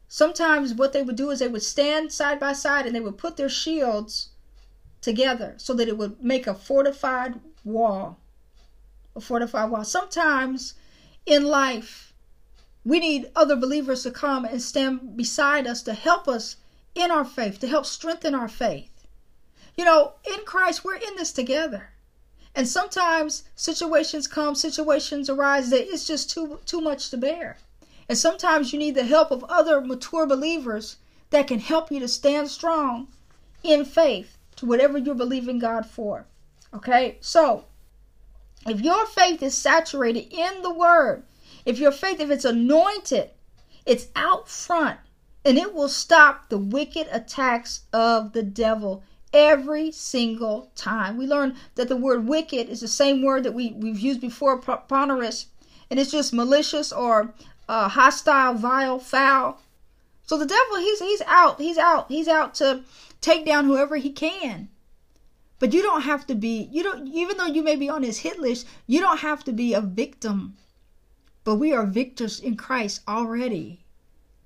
sometimes 0.10 0.74
what 0.74 0.92
they 0.92 1.04
would 1.04 1.16
do 1.16 1.30
is 1.30 1.40
they 1.40 1.48
would 1.48 1.64
stand 1.64 2.12
side 2.12 2.40
by 2.40 2.52
side 2.52 2.86
and 2.86 2.96
they 2.96 3.00
would 3.00 3.18
put 3.18 3.38
their 3.38 3.48
shields 3.48 4.30
together 5.00 5.54
so 5.58 5.74
that 5.76 5.88
it 5.88 5.98
would 5.98 6.22
make 6.22 6.48
a 6.48 6.54
fortified 6.54 7.40
wall. 7.64 8.18
A 9.16 9.22
fortified 9.22 9.70
wall. 9.70 9.86
Sometimes 9.86 10.74
in 11.26 11.44
life, 11.46 12.14
we 12.84 13.00
need 13.00 13.32
other 13.36 13.56
believers 13.56 14.02
to 14.04 14.12
come 14.12 14.46
and 14.46 14.62
stand 14.62 15.16
beside 15.16 15.68
us 15.68 15.84
to 15.84 15.94
help 15.94 16.28
us 16.28 16.56
in 16.96 17.12
our 17.12 17.26
faith, 17.26 17.60
to 17.60 17.68
help 17.68 17.86
strengthen 17.86 18.34
our 18.34 18.50
faith. 18.50 19.06
You 19.78 19.86
know, 19.86 20.14
in 20.26 20.44
Christ, 20.44 20.84
we're 20.84 20.96
in 20.96 21.16
this 21.18 21.32
together. 21.32 21.92
And 22.56 22.68
sometimes 22.68 23.44
situations 23.56 24.28
come, 24.28 24.56
situations 24.56 25.30
arise 25.30 25.70
that 25.70 25.88
it's 25.88 26.08
just 26.08 26.32
too 26.32 26.60
too 26.66 26.82
much 26.82 27.12
to 27.12 27.18
bear. 27.18 27.58
And 28.10 28.18
sometimes 28.18 28.74
you 28.74 28.80
need 28.80 28.96
the 28.96 29.04
help 29.06 29.30
of 29.30 29.46
other 29.48 29.80
mature 29.80 30.26
believers 30.26 30.98
that 31.30 31.48
can 31.48 31.60
help 31.60 31.92
you 31.92 32.00
to 32.00 32.08
stand 32.08 32.50
strong 32.50 33.08
in 33.64 33.86
faith 33.86 34.38
to 34.56 34.66
whatever 34.66 34.98
you're 34.98 35.14
believing 35.14 35.60
God 35.60 35.86
for. 35.86 36.26
Okay? 36.74 37.18
So, 37.22 37.66
if 38.66 38.82
your 38.82 39.06
faith 39.06 39.44
is 39.44 39.56
saturated 39.56 40.34
in 40.34 40.64
the 40.64 40.74
word, 40.74 41.24
if 41.66 41.78
your 41.78 41.92
faith, 41.92 42.20
if 42.20 42.32
it's 42.32 42.46
anointed, 42.46 43.30
it's 43.86 44.08
out 44.16 44.50
front 44.50 45.00
and 45.46 45.58
it 45.58 45.74
will 45.74 45.88
stop 45.88 46.50
the 46.50 46.58
wicked 46.58 47.08
attacks 47.12 47.82
of 47.94 48.34
the 48.34 48.44
devil 48.44 49.04
every 49.32 49.92
single 49.92 50.72
time. 50.76 51.16
We 51.16 51.28
learned 51.28 51.56
that 51.76 51.88
the 51.88 51.96
word 51.96 52.28
wicked 52.28 52.70
is 52.70 52.82
the 52.82 52.88
same 52.88 53.22
word 53.22 53.44
that 53.44 53.54
we, 53.54 53.74
we've 53.74 54.00
used 54.00 54.20
before, 54.20 54.60
poneros, 54.60 55.46
and 55.90 56.00
it's 56.00 56.12
just 56.12 56.34
malicious 56.34 56.92
or 56.92 57.34
uh, 57.70 57.88
hostile, 57.88 58.56
vile, 58.56 59.00
foul. 59.00 59.62
So 60.26 60.38
the 60.38 60.46
devil, 60.46 60.76
he's 60.78 61.00
he's 61.00 61.22
out, 61.22 61.62
he's 61.62 61.78
out, 61.78 62.10
he's 62.10 62.28
out 62.28 62.54
to 62.56 62.84
take 63.22 63.46
down 63.46 63.64
whoever 63.64 63.96
he 63.96 64.12
can. 64.12 64.68
But 65.60 65.74
you 65.74 65.82
don't 65.82 66.02
have 66.02 66.28
to 66.28 66.36
be, 66.36 66.68
you 66.72 66.84
don't, 66.84 67.08
even 67.08 67.38
though 67.38 67.46
you 67.46 67.64
may 67.64 67.78
be 67.78 67.90
on 67.90 68.04
his 68.04 68.20
hit 68.20 68.40
list, 68.40 68.68
you 68.88 69.00
don't 69.00 69.20
have 69.20 69.44
to 69.46 69.54
be 69.54 69.74
a 69.74 69.82
victim 69.82 70.58
but 71.50 71.56
we 71.56 71.74
are 71.74 71.86
victors 71.88 72.40
in 72.40 72.56
Christ 72.56 73.02
already. 73.08 73.80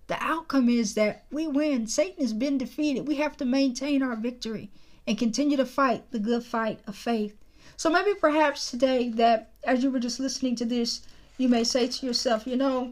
The 0.07 0.15
outcome 0.23 0.69
is 0.69 0.93
that 0.93 1.25
we 1.31 1.47
win. 1.47 1.85
Satan 1.87 2.21
has 2.23 2.31
been 2.31 2.57
defeated. 2.57 3.09
We 3.09 3.15
have 3.15 3.35
to 3.37 3.45
maintain 3.45 4.01
our 4.01 4.15
victory 4.15 4.69
and 5.05 5.17
continue 5.17 5.57
to 5.57 5.65
fight 5.65 6.09
the 6.11 6.19
good 6.19 6.45
fight 6.45 6.79
of 6.87 6.95
faith. 6.95 7.35
So 7.75 7.89
maybe 7.89 8.13
perhaps 8.13 8.71
today 8.71 9.09
that 9.09 9.51
as 9.65 9.83
you 9.83 9.91
were 9.91 9.99
just 9.99 10.21
listening 10.21 10.55
to 10.55 10.65
this, 10.65 11.01
you 11.37 11.49
may 11.49 11.65
say 11.65 11.87
to 11.87 12.05
yourself, 12.05 12.47
you 12.47 12.55
know, 12.55 12.91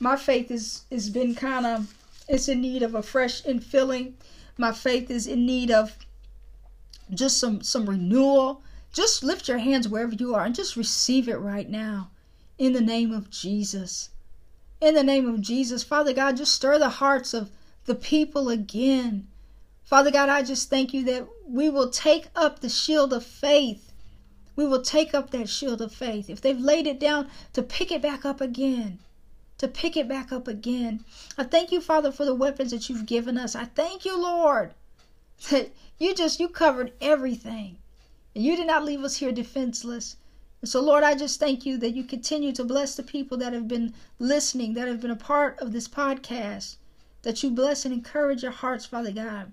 my 0.00 0.16
faith 0.16 0.50
is 0.50 0.84
has 0.90 1.10
been 1.10 1.34
kind 1.34 1.66
of 1.66 1.94
it's 2.26 2.48
in 2.48 2.62
need 2.62 2.82
of 2.82 2.94
a 2.94 3.02
fresh 3.02 3.42
infilling. 3.42 4.14
My 4.56 4.72
faith 4.72 5.10
is 5.10 5.26
in 5.26 5.44
need 5.44 5.70
of 5.70 5.96
just 7.12 7.38
some 7.38 7.62
some 7.62 7.88
renewal. 7.88 8.62
Just 8.92 9.22
lift 9.22 9.46
your 9.46 9.58
hands 9.58 9.88
wherever 9.88 10.14
you 10.14 10.34
are 10.34 10.44
and 10.44 10.54
just 10.54 10.74
receive 10.74 11.28
it 11.28 11.36
right 11.36 11.68
now 11.68 12.10
in 12.58 12.72
the 12.72 12.80
name 12.80 13.12
of 13.12 13.30
Jesus. 13.30 14.08
In 14.80 14.94
the 14.94 15.04
name 15.04 15.28
of 15.28 15.42
Jesus, 15.42 15.82
Father 15.82 16.14
God, 16.14 16.38
just 16.38 16.54
stir 16.54 16.78
the 16.78 16.88
hearts 16.88 17.34
of 17.34 17.50
the 17.84 17.94
people 17.94 18.48
again. 18.48 19.28
Father 19.84 20.10
God, 20.10 20.28
I 20.28 20.42
just 20.42 20.70
thank 20.70 20.94
you 20.94 21.04
that 21.04 21.26
we 21.46 21.68
will 21.68 21.90
take 21.90 22.28
up 22.34 22.60
the 22.60 22.68
shield 22.68 23.12
of 23.12 23.24
faith. 23.24 23.92
We 24.56 24.66
will 24.66 24.82
take 24.82 25.14
up 25.14 25.30
that 25.30 25.48
shield 25.48 25.82
of 25.82 25.92
faith. 25.92 26.30
If 26.30 26.40
they've 26.40 26.58
laid 26.58 26.86
it 26.86 26.98
down, 26.98 27.28
to 27.52 27.62
pick 27.62 27.92
it 27.92 28.00
back 28.00 28.24
up 28.24 28.40
again. 28.40 29.00
To 29.60 29.68
pick 29.68 29.94
it 29.94 30.08
back 30.08 30.32
up 30.32 30.48
again. 30.48 31.04
I 31.36 31.44
thank 31.44 31.70
you, 31.70 31.82
Father, 31.82 32.10
for 32.10 32.24
the 32.24 32.34
weapons 32.34 32.70
that 32.70 32.88
you've 32.88 33.04
given 33.04 33.36
us. 33.36 33.54
I 33.54 33.66
thank 33.66 34.06
you, 34.06 34.18
Lord, 34.18 34.72
that 35.50 35.70
you 35.98 36.14
just 36.14 36.40
you 36.40 36.48
covered 36.48 36.94
everything. 36.98 37.76
And 38.34 38.42
you 38.42 38.56
did 38.56 38.66
not 38.66 38.86
leave 38.86 39.04
us 39.04 39.16
here 39.16 39.32
defenseless. 39.32 40.16
And 40.62 40.70
so, 40.70 40.80
Lord, 40.80 41.04
I 41.04 41.14
just 41.14 41.38
thank 41.38 41.66
you 41.66 41.76
that 41.76 41.94
you 41.94 42.04
continue 42.04 42.52
to 42.52 42.64
bless 42.64 42.94
the 42.94 43.02
people 43.02 43.36
that 43.36 43.52
have 43.52 43.68
been 43.68 43.92
listening, 44.18 44.72
that 44.74 44.88
have 44.88 45.02
been 45.02 45.10
a 45.10 45.16
part 45.16 45.58
of 45.60 45.72
this 45.72 45.88
podcast, 45.88 46.76
that 47.20 47.42
you 47.42 47.50
bless 47.50 47.84
and 47.84 47.92
encourage 47.92 48.42
your 48.42 48.52
hearts, 48.52 48.86
Father 48.86 49.12
God. 49.12 49.52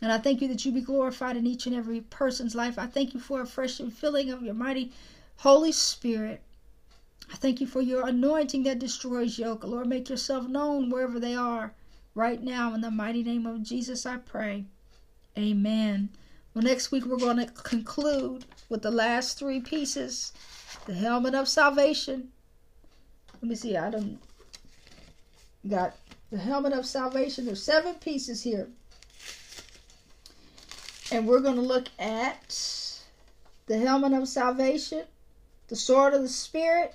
And 0.00 0.10
I 0.10 0.16
thank 0.16 0.40
you 0.40 0.48
that 0.48 0.64
you 0.64 0.72
be 0.72 0.80
glorified 0.80 1.36
in 1.36 1.46
each 1.46 1.66
and 1.66 1.76
every 1.76 2.00
person's 2.00 2.54
life. 2.54 2.78
I 2.78 2.86
thank 2.86 3.12
you 3.12 3.20
for 3.20 3.42
a 3.42 3.46
fresh 3.46 3.76
filling 3.76 4.30
of 4.30 4.42
your 4.42 4.54
mighty 4.54 4.92
Holy 5.36 5.72
Spirit. 5.72 6.40
I 7.30 7.36
thank 7.36 7.60
you 7.60 7.66
for 7.66 7.80
your 7.80 8.06
anointing 8.06 8.62
that 8.64 8.78
destroys 8.78 9.38
yoke. 9.38 9.64
Lord, 9.64 9.86
make 9.86 10.08
yourself 10.08 10.48
known 10.48 10.90
wherever 10.90 11.20
they 11.20 11.34
are 11.34 11.74
right 12.14 12.42
now. 12.42 12.74
In 12.74 12.80
the 12.80 12.90
mighty 12.90 13.22
name 13.22 13.46
of 13.46 13.62
Jesus, 13.62 14.06
I 14.06 14.16
pray. 14.16 14.64
Amen. 15.38 16.10
Well, 16.54 16.62
next 16.62 16.90
week 16.90 17.06
we're 17.06 17.16
going 17.16 17.38
to 17.38 17.46
conclude 17.46 18.44
with 18.68 18.82
the 18.82 18.90
last 18.90 19.38
three 19.38 19.60
pieces 19.60 20.32
the 20.86 20.94
helmet 20.94 21.34
of 21.34 21.48
salvation. 21.48 22.30
Let 23.34 23.48
me 23.48 23.54
see, 23.54 23.76
I 23.76 23.90
don't 23.90 24.18
got 25.68 25.96
the 26.30 26.38
helmet 26.38 26.72
of 26.72 26.86
salvation. 26.86 27.46
There's 27.46 27.62
seven 27.62 27.94
pieces 27.94 28.42
here. 28.42 28.68
And 31.10 31.26
we're 31.26 31.40
going 31.40 31.56
to 31.56 31.62
look 31.62 31.88
at 31.98 32.98
the 33.66 33.78
helmet 33.78 34.12
of 34.12 34.28
salvation, 34.28 35.04
the 35.68 35.76
sword 35.76 36.14
of 36.14 36.22
the 36.22 36.28
Spirit, 36.28 36.94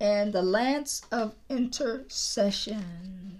and 0.00 0.32
the 0.32 0.42
lance 0.42 1.02
of 1.10 1.34
intercession. 1.48 2.84